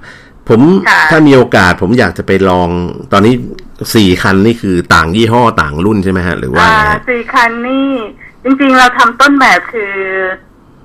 [0.49, 2.69] ผมค่ะถ้ามีโอกาสผมอยากจะไปลอง
[3.11, 3.33] ตอนนี้
[3.95, 7.87] สี่คันนี่คือต่างยี่ห้อต่างรุ่นใช่ไหมฮะ หรือว่าอ่าไงฮะสี่คันนี่
[8.43, 9.93] จริงๆเราทำต้นแบบคือ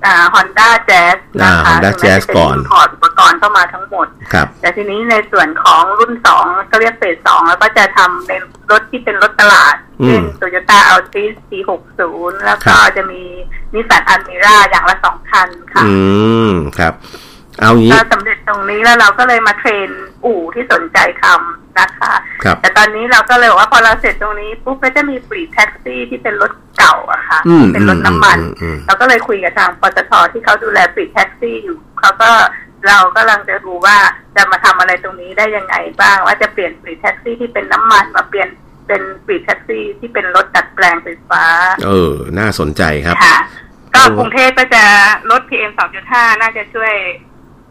[0.05, 8.31] อ่า Honda Jazz อ่านะคะ Honda ถึงแม้ Jazz จะเป็ก่อนพอร์ตอุปกรณ์เข้ามาทั้งหมด ครับ แต่ทีนี้ในส่วนของรุ่นสองก็เรียกเฟสสองแล้วก็จะทำใน
[8.71, 12.01] รถที่เป็นรถตลาด อืมเช่น Toyota Altis T60
[12.45, 13.21] แล้วก็ครับ จะมี
[13.73, 15.93] นิสสันอัลเมร่าอย่างละสองคันค่ะอื
[16.49, 16.93] ม ครับ
[17.59, 19.89] เอางี้ ก็สำเร็จตรงนี้แล้วเราก็เลยมา train
[20.25, 22.13] อู่ที่สนใจทำ นะคะ
[22.43, 32.29] ครับแต่ตอนนี้เราก็เลยบอกว่าพอเราเสร็จตรงนี้ปุ๊บก็จะมี fleet แท็กซี่ที่เป็นรถเก่าอะค่ะอืมเป็นรถน้ำมันอืมอืมอืมเราก็เลยคุยกับทางปตทที่เขาดูแล fleet แท็กซี่อยู่เขาก็
[32.87, 33.97] เรากำลังจะรู้ว่า
[34.35, 38.49] จะมาทำอะไรตรงนี้ได้ยังไงบ้าง ว่าจะเปลี่ยน fleet แท็กซี่ที่เป็นน้ำมันมาเปลี่ยน
[38.87, 41.43] เป็นฟรีแท็กซี่ที่เป็นรถดัดแปลงไฟฟ้า
[41.85, 43.37] เออ น่าสนใจครับค่ะ
[43.93, 44.83] ก็เออกรุงเทพก็จะ
[45.31, 45.71] ลด PM
[46.05, 46.93] 2.5 น่าจะช่วย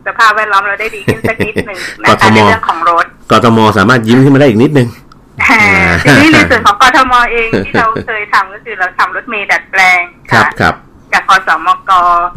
[0.06, 4.88] สภาพแวดล้อมเราได้ดีขึ้นสักนิดหนึ่งนะคะในเรื่องของรถกทมสามารถยิ้มขึ้นมาได้อีกนิดนึง
[6.04, 10.74] ทีนี้ในส่วนของกทมเองที่เราเคยทำก็คือเราทำรถเมล์ดัดแปลงครับค่ะครับ
[11.12, 11.90] กับคอสมก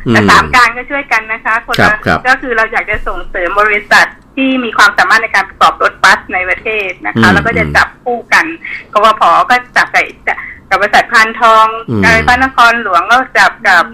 [0.07, 8.45] อืมแต่สามการก็ช่วยกันนะคะ คนครัละบครับก็คือเราอยากจะส่งเสริมบริษัทที่มีความสามารถในการประกอบรถบัสในประเทศนะคะอืมแล้วก็จะจับคู่กัน
[8.93, 10.01] กวพก็จับกั
[10.36, 10.38] บ
[10.70, 13.86] กับบริษัทพานทองอืมการไฟฟ้านครหลวงก็จับกับ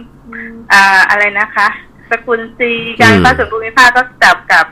[0.73, 1.67] อ่าอะไรนะคะ
[2.11, 4.65] สกุลซีการไฟฟ้าส่วนภูมิภาคก็จับกับ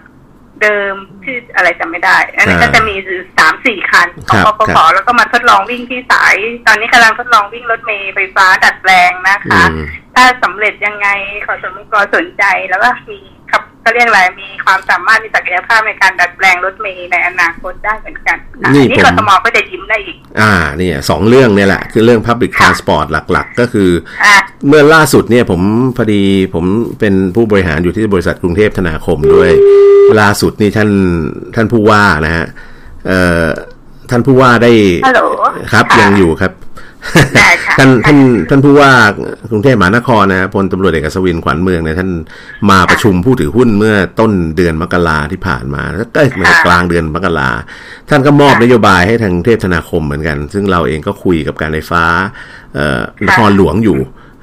[0.62, 2.96] เดิมชื่ออะไรจำไม่ได้ อันนี้อ่าก็จะมี
[3.38, 6.36] สามสี่คันของครับกฟผแล้วก็มาทดลองวิ่งที่สาย
[6.68, 9.86] ตอนนี้กำลังทดลองวิ่งรถเมล์ไฟฟ้าดัดแปลงนะคะอืม
[10.16, 11.08] ถ้าสำเร็จยังไง
[11.46, 13.39] ขอสมกสนใจแล้วก็มีครับ
[13.82, 23.90] เขาเรียกอะไรมีความสามารถมีศักยภาพในการดัดแปลงรถเมล์ในอนาคตได้เหมือนกันค่ะนี่อันนี่ผมกทมก็จะยิ้มได้อีก อ่าเนี่ยสองเรื่องเนี่ยแหละ คือเรื่อง Public ค่ะ Transport หลัก ๆ ก็คือ
[24.24, 25.62] อะเมื่อล่าสุดเนี่ยผม
[25.98, 26.22] พอดี
[26.56, 26.66] ผม
[27.00, 29.52] เป็นผู้บริหารอยู่ที่บริษัทกรุงเทพธนาคมด้วย
[30.22, 30.90] ล่าสุดนี่ท่าน
[31.56, 32.46] ท่านผู้ว่านะฮะ
[33.08, 33.48] เอ่อ
[34.10, 34.72] ท่านผู้ว่าได้
[35.06, 35.22] ฮัลโหล
[35.74, 36.52] ครับะยังอยู่ครับ
[37.36, 38.18] ได้ค่ะท่านท่าน
[38.50, 38.91] ท่านผู้ว่า
[39.52, 42.10] กรุงเทพมหานครนะพลตำรวจเอกอัศวินขวัญเมืองเนี่ยท่าน
[42.70, 47.50] มาประชุมผู้ถือหุ้นเมื่อต้นเดือนมกราที่ผ่านมาแล้วก็เมื่อกลางเดือนมกรา
[48.10, 52.04] ท่านก็มอบนโยบายให้ทางกรุงเทพธนาคมเหมือนกัน ซึ่งเราเองก็คุยกับการไฟฟ้า
[52.76, 54.00] เอ่อนครหลวงอยู่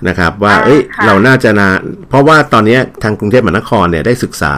[0.08, 1.68] นะครับ ว่าอ่าเอ้ยค่ะเราน่าจะนา
[2.08, 4.54] เพราะว่าตอนนี้ทางกรุงเทพมหานครเนี่ยได้ศึกษา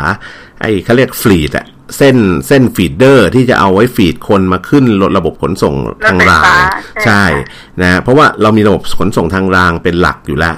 [0.60, 1.66] ไอ้เขาเรียก feed อะ
[1.96, 2.16] เส้น
[2.48, 5.74] เส้น feeder ที่จะเอาไว้ feed คนมาขึ้นรถระบบขนส่ง
[6.06, 6.60] ทางรางรถไฟฟ้า
[6.94, 7.24] ใช่ใช่
[7.80, 10.56] นะฮะเพราะว่าเรามีระบบขนส่งทางรางเป็นหลักอยู่แล้ว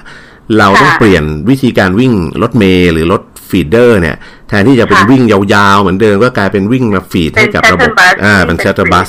[0.58, 2.12] เราต้องค่ะเปลี่ยนวิธีการวิ่ง
[2.42, 4.16] รถเมล์หรือรถ feeder เนี่ย
[4.48, 9.08] แทนที่จะเป็นค่ะวิ่งยาวๆ เหมือนเดิมก็กลายเป็นวิ่งมา feed เป็นให้กับระบบ shuttle bus อ่าที่เป็นเป็น shuttle bus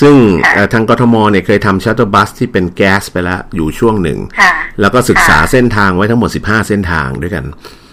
[0.00, 0.14] ซึ่ง
[0.54, 4.50] เอ่อทางกทมเนี่ยเคยทำ shuttle bus ที่เป็นแก๊สไปแล้วอยู่ช่วงหนึ่งค่ะ
[4.80, 7.83] แล้วก็ศึกษาค่ะเส้นทางไว้ทั้งหมด 15 เส้นทางด้วยกันนะค่ะ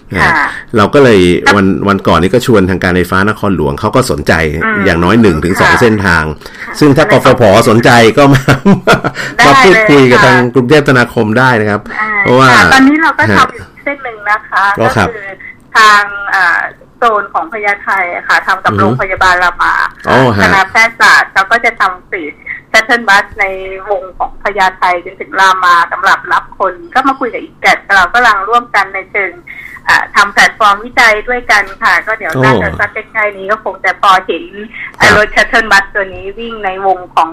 [0.78, 1.20] เราก็เลย
[1.56, 4.34] วันวันก่อนนี้ก็ชวนทางการไฟฟ้านครหลวงเขาก็สนใจ
[4.66, 6.24] อืมอย่างน้อยหนึ่งถึงสองค่ะเส้นทาง
[6.80, 8.42] ซึ่งถ้ากฟผสนใจก็มา
[9.38, 15.30] ได้มาพูดคุยกับเลยค่ะทางกรุงเทพธนาคมได้นะครับอ่าเพราะว่าค่ะตอนนี้เราก็ฮะทำอยู่เส้นหนึ่งนะคะก็ก็ครับคือ
[15.78, 16.04] ทาง
[16.36, 16.62] อ่า
[16.98, 19.74] โซนของพญาไทอะค่ะทำกับอือฮึโรงพยาบาลรามา
[20.10, 22.34] อ๋อฮะคณะแพทยศาสตร์เขาก็จะทำฟีด
[22.70, 23.46] แพทเทิร์นบัสใน
[23.90, 29.32] วงของพญาไทจนถึงรามาสำหรับรับคน ก็มาคุยกับอีกแกดเราก็กำลังร่วมกันในเชิง
[29.88, 34.44] อ่าทำแพลตฟอร์มวิจัยด้วยกันค่ะ ก็เดี๋ยวโอ้น่าจะสักใกล้ๆนี้ก็คงจะพอเห็น
[34.98, 37.32] ไอ้ครับรถ shuttle bus ตัวนี้วิ่งในวงของ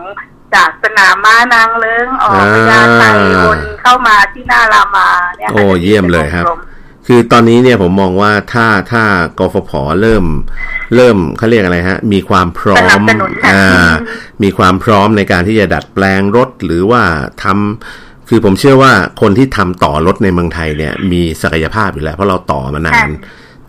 [0.54, 3.02] จากสนามม้านางเลิ้งออกอ่าพญาไท
[3.50, 6.62] วนเข้ามาที่หน้ารามาเนี่ยค่ะโอ้เยี่ยมเลยครับเป็นวงกม
[7.06, 9.04] คือตอนนี้เนี่ยผมมองว่าถ้าถ้า
[9.38, 9.70] กฟผ
[10.00, 10.24] เริ่ม
[10.94, 13.90] เริ่มเขาเรียกอะไรฮะ มีความพร้อมสนับสนุนค่ะอ่า
[14.42, 17.02] มีความพร้อมในการที่จะดัดแปลงรถหรือว่า
[17.42, 23.08] ทำ คือผมเชื่อว่าคนที่ทำต่อรถในเมืองไทยเนี่ย มีศักยภาพอยู่แล้ว เพราะเราต่อมานาน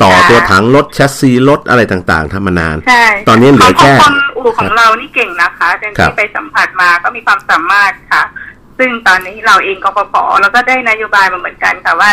[0.04, 8.24] ต่อตัวถังรถแชสซีรถอะไรต่างๆทำมานานใช่ตอนนี้เหลือแค่คนอู่ของเรานี่เก่งนะคะเจนครับที่ไปสัมผัสมาก็มีความสามารถค่ะ
[8.78, 12.10] ซึ่งตอนนี้เราเองกปปแล้วก็ได้นโยบายมาเหมือนกันค่ะว่า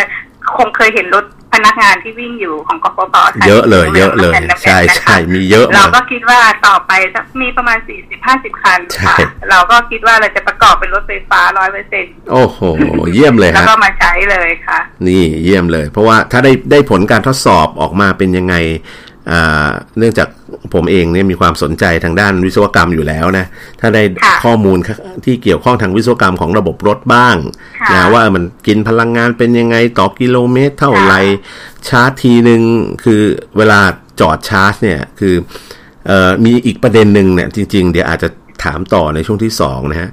[0.57, 1.25] คงเคยเห็นรถ
[1.55, 9.17] พนักงานที่วิ่งอยู่ของกปปคันเยอะเลย เยอะเลยน้ำแข็งน้ำแข็งใช่นะคะใช่มีเยอะเรามากก็คิดว่าต่อไปสักมีประมาณสี่สิบห้าสิบคันใช่ค่ะ
[9.51, 12.59] เราก็คิดว่าเราจะประกอบเป็นรถไฟฟ้าร้อยเปอร์เซ็นต์โอ้โห
[13.13, 14.79] เยี่ยมเลยแล้วฮะก็มาใช้เลยค่ะ
[15.09, 19.06] นี่เยี่ยมเลย เพราะว่าถ้าได้ได้ผลการทดสอบออกมาเป็นยังไงอ่า
[19.99, 20.29] เนื่องจาก
[20.75, 23.47] ผมเองเนี่ยมีความสนใจทางด้านวิศวกรรมอยู่แล้วนะ
[23.81, 24.79] ถ้าได้ค่ะข้อมูล
[25.25, 27.37] ที่เกี่ยวข้องทางวิศวกรรมของระบบรถบ้าง
[27.81, 31.21] ค่ะนะว่ามันกินพลังงานเป็นยังไงต่อกิโลเมตร เท่าไหร่
[31.89, 32.63] ชาร์จทีหนึ่ง
[33.05, 33.23] คือ
[33.59, 33.81] เวลา
[34.21, 35.35] จอดชาร์จเนี่ยคือ
[36.07, 38.29] เอ่อมีอีกประเด็นหนึ่งเนี่ยจริง ๆ เดี๋ยวอาจจะ
[38.65, 40.11] ถามต่อในช่วงที่สองนะฮะ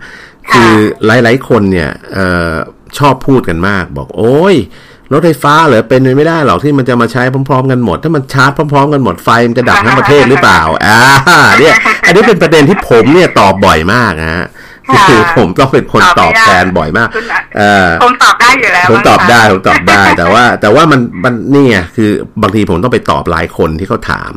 [0.51, 0.73] คือ
[1.05, 2.19] หลายๆคนเนี่ยเอ
[2.53, 2.55] อ
[2.97, 4.55] ชอบพูดกันมาก บอกโอ้ย
[5.13, 10.97] รถไฟฟ้าเหรอเป็นไปไม่ได้หรอกที่มันจะมาใช้พร้อม ๆ กันหมด ถ้ามันชาร์จพร้อม ๆ กันหมดไฟมันจะดับทั้งประเทศหรือเปล่าอ่า
[11.59, 14.45] เนี่ยอันนี้เป็นประเด็นที่ผมเนี่ยตอบบ่อยมากนะฮะ
[14.89, 22.11] ค่ะคือผมต้องเป็นคนตอบไม่ได้แทนบ่อยมากคุณอะเออผมตอบได้อยู่แล้วผมตอบได้มั้ผงมคะตอบได้ แต่ว่า แต่ว่ามันมันนี่ไงคือ
[22.41, 24.31] บางทีผมต้องไปตอบหลายคนที่เขาถาม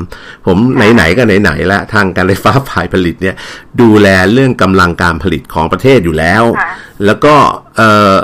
[0.47, 0.57] ผม
[0.95, 3.35] ไหนๆก็ไหนๆแล้วทางการไฟฟ้าฝ่ายผลิตเนี่ย
[3.81, 6.71] ดูแลเรื่องกำลังการผลิตของประเทศอยู่แล้วค่ะ
[7.07, 7.35] แล้วก็
[7.77, 8.15] เออ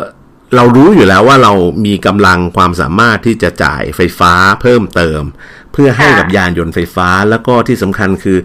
[0.56, 1.52] เรารู้อยู่แล้วว่าเรา
[1.86, 5.22] มีกำลังความสามารถที่จะจ่ายไฟฟ้าเพิ่มเติม
[5.72, 8.38] เพื่อให้กับยานยนต์ไฟฟ้าแล้วก็ที่สำคัญคือ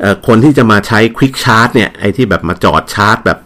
[0.00, 3.38] เออคนที่จะมาใช้ควิกชาร์จเนี่ยไอ้ที่แบบมาจอดชาร์จแบบ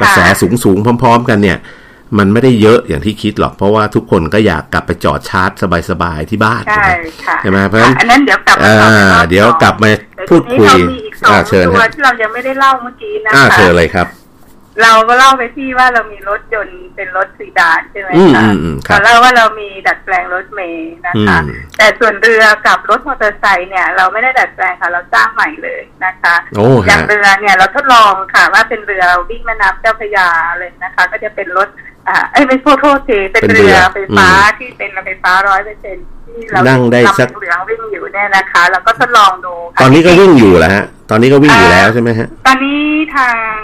[0.00, 1.58] กระแสสูงสูงๆพร้อม ๆ กันเนี่ย
[2.18, 5.50] มันไม่ได้เยอะอย่างที่คิดหรอกเพราะว่าทุกคนก็อยากกลับไปจอดชาร์จ
[5.90, 6.86] สบายๆที่บ้านใช่
[7.24, 14.06] ค่ะใช่ไหมเพราะฉะนั้นอันนั้นเดี๋ยวกลับมาอ่าต่อในรอบเดี๋ยวกลับมาแต่พูดคุยทีนี้เรามีอีกสออ่างเชิญตัวฮะที่เรายังไม่ได้เล่าเมื่อกี้นะอ่าคะเชิญเลยครับ
[14.80, 31.68] เราก็เล่าไปที่ว่าเรามีรถยนต์เป็นรถซีดานใช่ไหมอืมคะอืมอืมครับเราเล่าว่าเรามีดัดแปลงรถเมย์นะคะอืมแต่ส่วนเรือกับรถมอเตอร์ไซค์เนี่ย เราไม่ได้ดัดแปลงค่ะ เราจ้างใหม่เลยนะคะโอ้อฮะย่างเรือเนี่ยเราทดลองค่ะ ว่าเป็นเรือวิ่งแม่น้ำเจ้าพระยาเลยนะคะ ก็จะเป็นรถ
[32.08, 35.96] อ่าเอ้ยไม่โทษโทษทีเป็นเป็นเรืเรืออไฟฟ้าอืมที่เป็นเรือไฟฟ้าร้อยเปอร์เซ็น
[36.26, 42.82] ที่เรานั่งได้สักลำเหลืองวิ่งอยู่เนี่ยนะคะเราก็ทดลองดูค่ะตอนนี้ก็วิ่งอยู่แล้วฮะ ตอนนี้ก็วิ่งอยู่แล้วใช่ไหมฮะ ตอนนี้
[43.16, 43.56] ทาง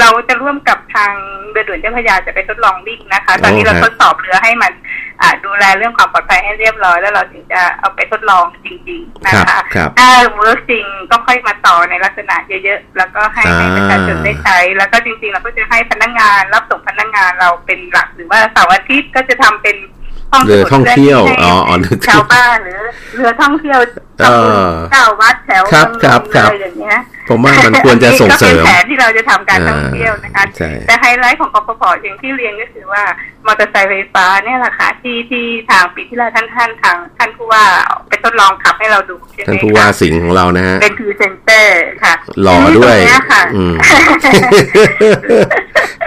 [0.00, 1.12] เราจะร่วมกับทาง
[1.50, 4.72] เรือด่วนเจ้าพระยาจะไปทดลองวิ่งนะคะ ตอนนี้โอ้เราฮะทดสอบเรือให้มัน
[5.20, 20.03] อ่าดูแลเรื่องความปลอดภัยให้เรียบร้อย แล้วเราถึงจะเอาไปทดลองจริง ๆ นะครัคะบครับถ้าเวิร์กจริงก็ค่อยมาต่อในลักษณะเยอะๆ แล้วก็ให้ให้ประชาชนได้ใช้ แล้วก็จริงๆ เราก็จะให้พนักงานรับส่งพนักงานเราเป็นหลัก หรือว่าเสาร์อาทิตย์ก็จะทำเป็นห้องส
[20.46, 22.78] เรือมุดท่องเที่ยวพื่อ๋อให้อ๋อนึกชาวบ้านหรือ
[23.16, 23.78] เรือท่องเที่ยว
[24.20, 24.28] เอ
[24.68, 26.98] อเก้าวัดแถวครับครับครับอะไรอย่างเงี้ย
[27.28, 33.02] ผมว่ามันควรจะส่งเสริมก็เป็นแผนที่เราจะทำการท่องเที่ยวนะคะใช่แต่ไฮไลท์ของกปปอย่างที่เรียนก็คือว่า
[33.46, 37.64] มอเตอร์ไซค์ไฟฟ้าเนี่ยแหละค่ะที่ที่ทางปีที่แล้วท่านท่านทางท่านผู้ว่า
[38.08, 43.74] ไปทดลองขับให้เราดูใช่ไหมท่านผู้ว่าคะสิงห์ของเรานะฮะเป็นพรีเซนเตอร์ค่ะหล่อด้วยทีนี้ตรงเนี้ค่ะอืม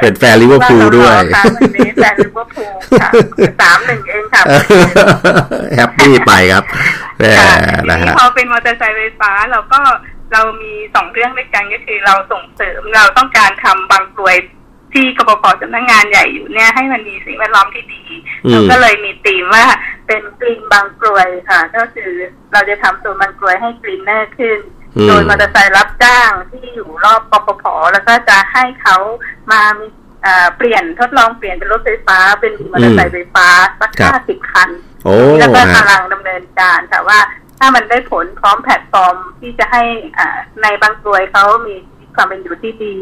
[0.01, 3.09] เป็นแฟนลิเวอร์พูลด้วยค่ะวันนี้แฟนลิเวอร์พูลค่ะ
[3.61, 4.43] สามหนึ่งเองค่ะ
[5.75, 6.65] happy ไปครับ
[7.19, 7.55] แหมค่ะ
[7.89, 9.79] ทีนะนี้ฮะพอเป็นมอเตอร์ไซค์ไฟฟ้าเราก็
[10.33, 14.37] เรามีสองเรื่องด้วยกันก็คือเราส่งเสริมเราต้องการทำบางกรวย
[14.93, 18.03] ที่กฟผสำนักงานใหญ่อยู่เนี่ยให้มันมีสิ่งแวดล้อมที่ดี
[18.45, 19.65] อืมเราก็เลยมีธีมว่า
[20.07, 22.11] เป็น green บางกรวยค่ะ ก็คือ
[22.51, 24.59] เราจะทำตัวบางกรวยให้ greener ขึ้น
[25.09, 28.97] โดยมอเตอร์ไซค์รับจ้างที่อยู่รอบกฟผแล้วก็จะให้เขา
[29.51, 29.87] มามี
[30.25, 33.47] อ่าเปลี่ยนทดลองเปลี่ยนเป็นรถไฟฟ้า เป็นมอเตอร์ไซค์ไฟฟ้า
[33.79, 34.69] สักครับห้าสิบคัน
[35.03, 37.17] โอ้แล้วก็ฮะกำลังดำเนินการแต่ว่า
[37.59, 39.83] ถ้ามันได้ผลพร้อมแพลตฟอร์มที่จะให้
[40.17, 41.75] อ่าในบางตัวยเขามี
[42.15, 42.95] ความเป็นอยู่ที่ดี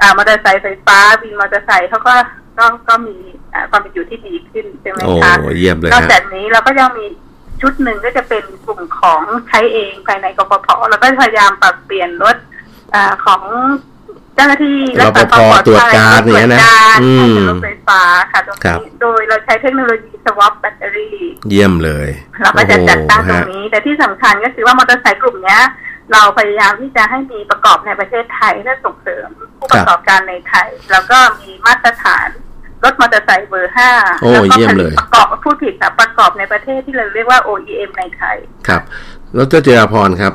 [0.00, 2.14] อ่ามอเตอร์ไซค์ไฟฟ้าวินมอเตอร์ไซค์เขาก็
[2.58, 3.16] ก็ก็มี
[3.54, 7.06] อ่าความเป็นอยู่ที่ดีขึ้นใช่ไหมโอ้คะเยี่ยมเลยนอกฮะจากนี้เราก็ยังมี
[7.60, 12.36] ชุดหนึ่งก็จะเป็นกลุ่มของใช้เองภายในกปพแล้วก็พยายามปรับเปลี่ยนรถ
[12.94, 13.42] อาของ
[14.34, 18.02] เจ้าหน้าที่รักษาความปลอดรปภตรวจภัยการอย่างเงี้ยนะตรวจการอืมให้เป็นรถไฟฟ้า
[18.32, 21.18] ค่ะตรงครับนี้โดยเราใช้เทคโนโลยีสวอปแบตเตอรี่
[21.50, 22.08] เยี่ยมเลย
[22.42, 25.62] เราก็จะจัดตั้งตรงโอ้โหฮะนี้ แต่ที่สำคัญก็คือว่ามอเตอร์ไซค์กลุ่มเนี้ย
[26.12, 29.28] เราพยายามที่จะให้มีประกอบในประเทศไทยเพื่อส่งเสริม
[29.58, 32.28] ผู้ประกอบการในไทย แล้วก็มีมาตรฐาน
[32.84, 33.90] รถมอเตอร์ไซค์เบอร์ห้า
[34.22, 38.36] โอ้แล้วก็เยี่ยผมเลลิตยประกอบพูดผิดค่ะประกอบในประเทศที่เราเรียกว่า OEM ในไทย
[38.68, 38.82] ครับ
[39.34, 40.34] แล้วเจ้าเจราพรครับ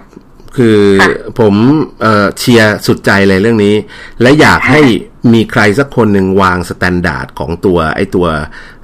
[0.57, 1.53] คือค่ะผม
[2.01, 3.75] เอ่อเชียร์สุดใจเลยเรื่องนี้
[4.21, 4.81] และอยากให้
[5.33, 8.27] มีใครสักคนหนึ่งวางสแตนดาร์ดของตัวไอ้ตัว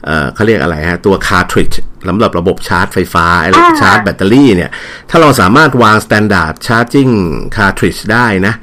[0.05, 1.71] เอ่อเขาเรียกอะไรฮะ ตัว cartridge
[2.07, 4.71] สำหรับระบบชาร์จไฟฟ้าไอ้อ่าชาร์จแบตเตอรี่เนี่ย
[5.09, 7.09] ถ้าเราสามารถวาง standard charging
[7.55, 8.53] cartridge ได้นะ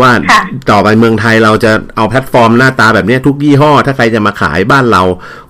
[0.00, 5.02] ว่าค่ะต่อไปเมืองไทยเราจะเอาแพลตฟอร์มหน้าตาแบบเนี้ยทุกยี่ห้อ ถ้าใครจะมาขายบ้านเรา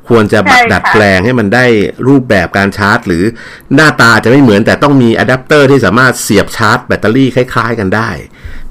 [0.09, 1.65] ควรจะใช่ค่ะดัดแปลงให้มันได้
[2.09, 3.25] รูปแบบการชาร์จ หรือ
[3.75, 8.11] หน้าตาจะไม่เหมือนแต่ต้องมีอะแดปเตอร์ที่สามารถเสียบชาร์จแบตเตอรี่คล้าย ๆ กันได้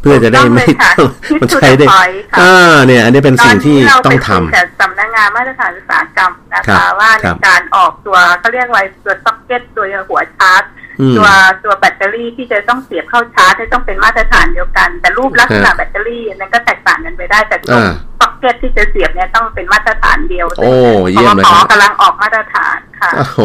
[0.01, 10.63] เพื่อจะได้ไม่ถูกต้องเลยค่ะมันใช้ได้ Hit to the point ค่ะอ่าเนี่ย อันนี้เป็นสิ่งที่ตนนี้เราต้องไปทำคุยกับสำนักงานมาตรฐานอุตสาหกรรมนะครัคะบว่าคในรับการออกตัวเขาเรียกว่าตัวซ็อกเก็ตตัวหัวชาร์จ
[11.01, 11.29] อืมตัว
[11.63, 20.73] ตัวแบตเตอรี่ที่จะต้องเสียบเข้าชาร์จให้ต้องเป็นมาตรฐานเดียวกัน แต่รูปลักษณะฮะแบตเตอรี่นั้นก็แตกต่างกันไปได้แต่ตัวอ่าซ็อกเก็ตที่จะเสียบเนี่ยต้องเป็นมาตรฐานเดียวโอ้
[21.11, 23.39] เยี่ยมเลยปคตรับกำลังออกมาตรฐานค่ะโอ้โห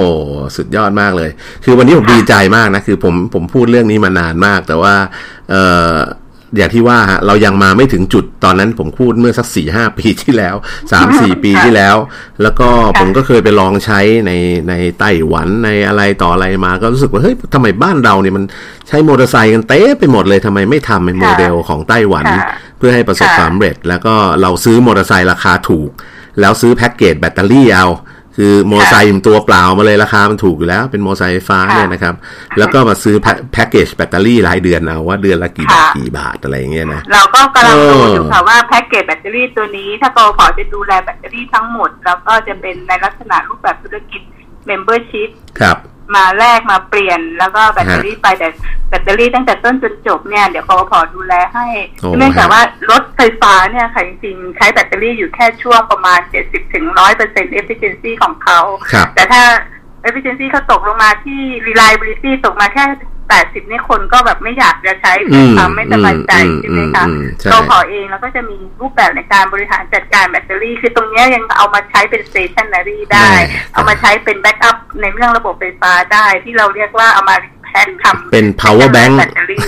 [0.56, 1.30] สุดยอดมากเลย
[1.64, 4.94] คือวันนี้ผมค่ะดีใจมากนะคือผมผมพูดเรื่องนี้มานานมาก แต่ว่า
[5.50, 5.94] เอ่อ
[6.56, 10.54] อย่างที่ว่าฮะเรายังมาไม่ถึงจุดตอนนั้นผมพูดเมื่อสักสี่ห้าปีที่แล้ว
[10.92, 11.96] สามสี่ปีที่แล้ว
[12.42, 14.32] แล้วก็ผมก็เคยไปลองใช้ใน
[14.68, 18.44] ในไต้หวันในอะไรต่ออะไรมาก็รู้สึกว่าเฮ้ยทำไมบ้านเราเนี่ยมัน
[18.88, 22.46] ใช้มอเตอร์ไซค์กันเต้ไปหมดเลยทำไมไม่ทำเป็นโมเดลของไต้หวันค่ะ
[22.78, 25.90] เพื่อให้ประสบค่ะความสำเร็จ แล้วก็เราซื้อมอเตอร์ไซค์ราคาถูก
[26.40, 27.86] แล้วซื้อแพ็กเกจแบตเตอรี่เอา
[28.36, 32.14] คือมอเตอร์ไซค์ตัวเปล่ามาเลยราคามันถูกอยู่แล้ว เป็นมอเตอร์ไซค์ไฟฟ้าค่ะเนี่ยนะครับ
[32.58, 44.22] แล้วก็มาซื้อแพ็คแพ็กเกจแบตเตอรี่รายเดือนเอาว่าเดือนละกี่บาทค่ะกี่บาทอะไรอย่างเงี้ยนะเราก็กำลังดูเออออยู่ค่ะว่าแพ็กเกจแบตเตอรี่ตัวนี้ ถ้ากฟผจะดูแลแบตเตอรี่ทั้งหมด แล้วก็จะเป็นในลักษณะรูปแบบธุรกิจ
[44.68, 45.28] Membership
[45.60, 45.76] ครับ
[46.14, 48.48] มาแลกมาเปลี่ยนแล้วก็แบตเตอรี่ไปแต่
[48.88, 51.66] แบตเตอรี่ตั้งแต่ต้นจนจบเนี่ยเดี๋ยวกฟผดูแลให้
[52.00, 58.60] โอ้เนื่องจากว่ารถไฟฟ้าเนี่ยค่ะจริงๆใช้แบตเตอรี่อยู่แค่ช่วงประมาณ70ถึง100เปอร์เซ็นต์ efficiency ของเขา
[58.92, 59.42] ครับแต่ถ้า
[60.08, 62.84] efficiency เขาตกลงมาที่ reliability ตกมาแค่
[63.34, 73.40] 80นี่คนก็แบบไม่อยากจะใช้อืมความไม่สบายใจอืมใช่ไหมคะอืมอืมใช่กฟผเองเราก็จะมีรูปแบบในการบริหารจัดการแบตเตอรี่ คือตรงเนี้ยยังเอามาใช้เป็น stationary ได้ได้
[73.72, 79.58] เอามาใช้เป็น backup ในเรื่องระบบไฟฟ้าได้ ที่เราเรียกว่าเอามาแพนทำเป็น power bank แบตเตอรี่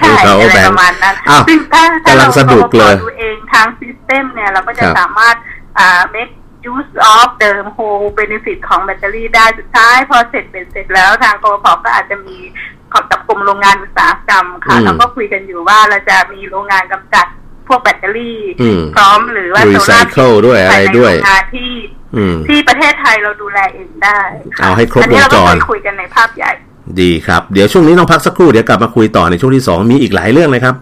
[0.00, 5.36] ใช่ power อะไร bank ประมาณนั้นอ้าวซึ่งถ้าถ้ากำลังสนุกเลยราดูเองทาง system เนี่ยเราก็จะครับสามารถ
[5.78, 6.32] อ่า make
[6.72, 12.73] use of เดิม whole benefit ของแบตเตอรี่ได้สุดท้าย พอเสร็จเป็นเสร็จแล้วทางกพก็อาจจะมีของ
[13.10, 17.26] กับกลุ่มโรงงานอุตสาหกรรมค่ะอืมเราก็คุยกันอยู่ว่าเราจะมีโรงงานกำจัด
[17.68, 21.70] พวกแบตเตอรี่อืมพร้อมหรือว่า Recycle ด้วยอะไรด้วยภาในโรงงานที่
[22.16, 26.50] อืมที่ประเทศไทยเราดูแลเองได้ะเอาให้ครบอันนี้เราก็วงจรเคยคุยกันในภาพใหญ่
[27.00, 30.74] ดีครับ เดี๋ยวช่วงนี้ต้องพักสักครู่เดี๋ยวกลับมาคุยต่อในช่วงที่สองมีอีกหลายเรื่องเลยครับ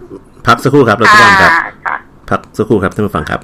[0.47, 1.51] พักสักครู่ครับเราจะอ่าครับ
[1.85, 1.95] ค่ะ
[2.29, 3.39] พักสักครู่ครับท่านผู้ฟังครับ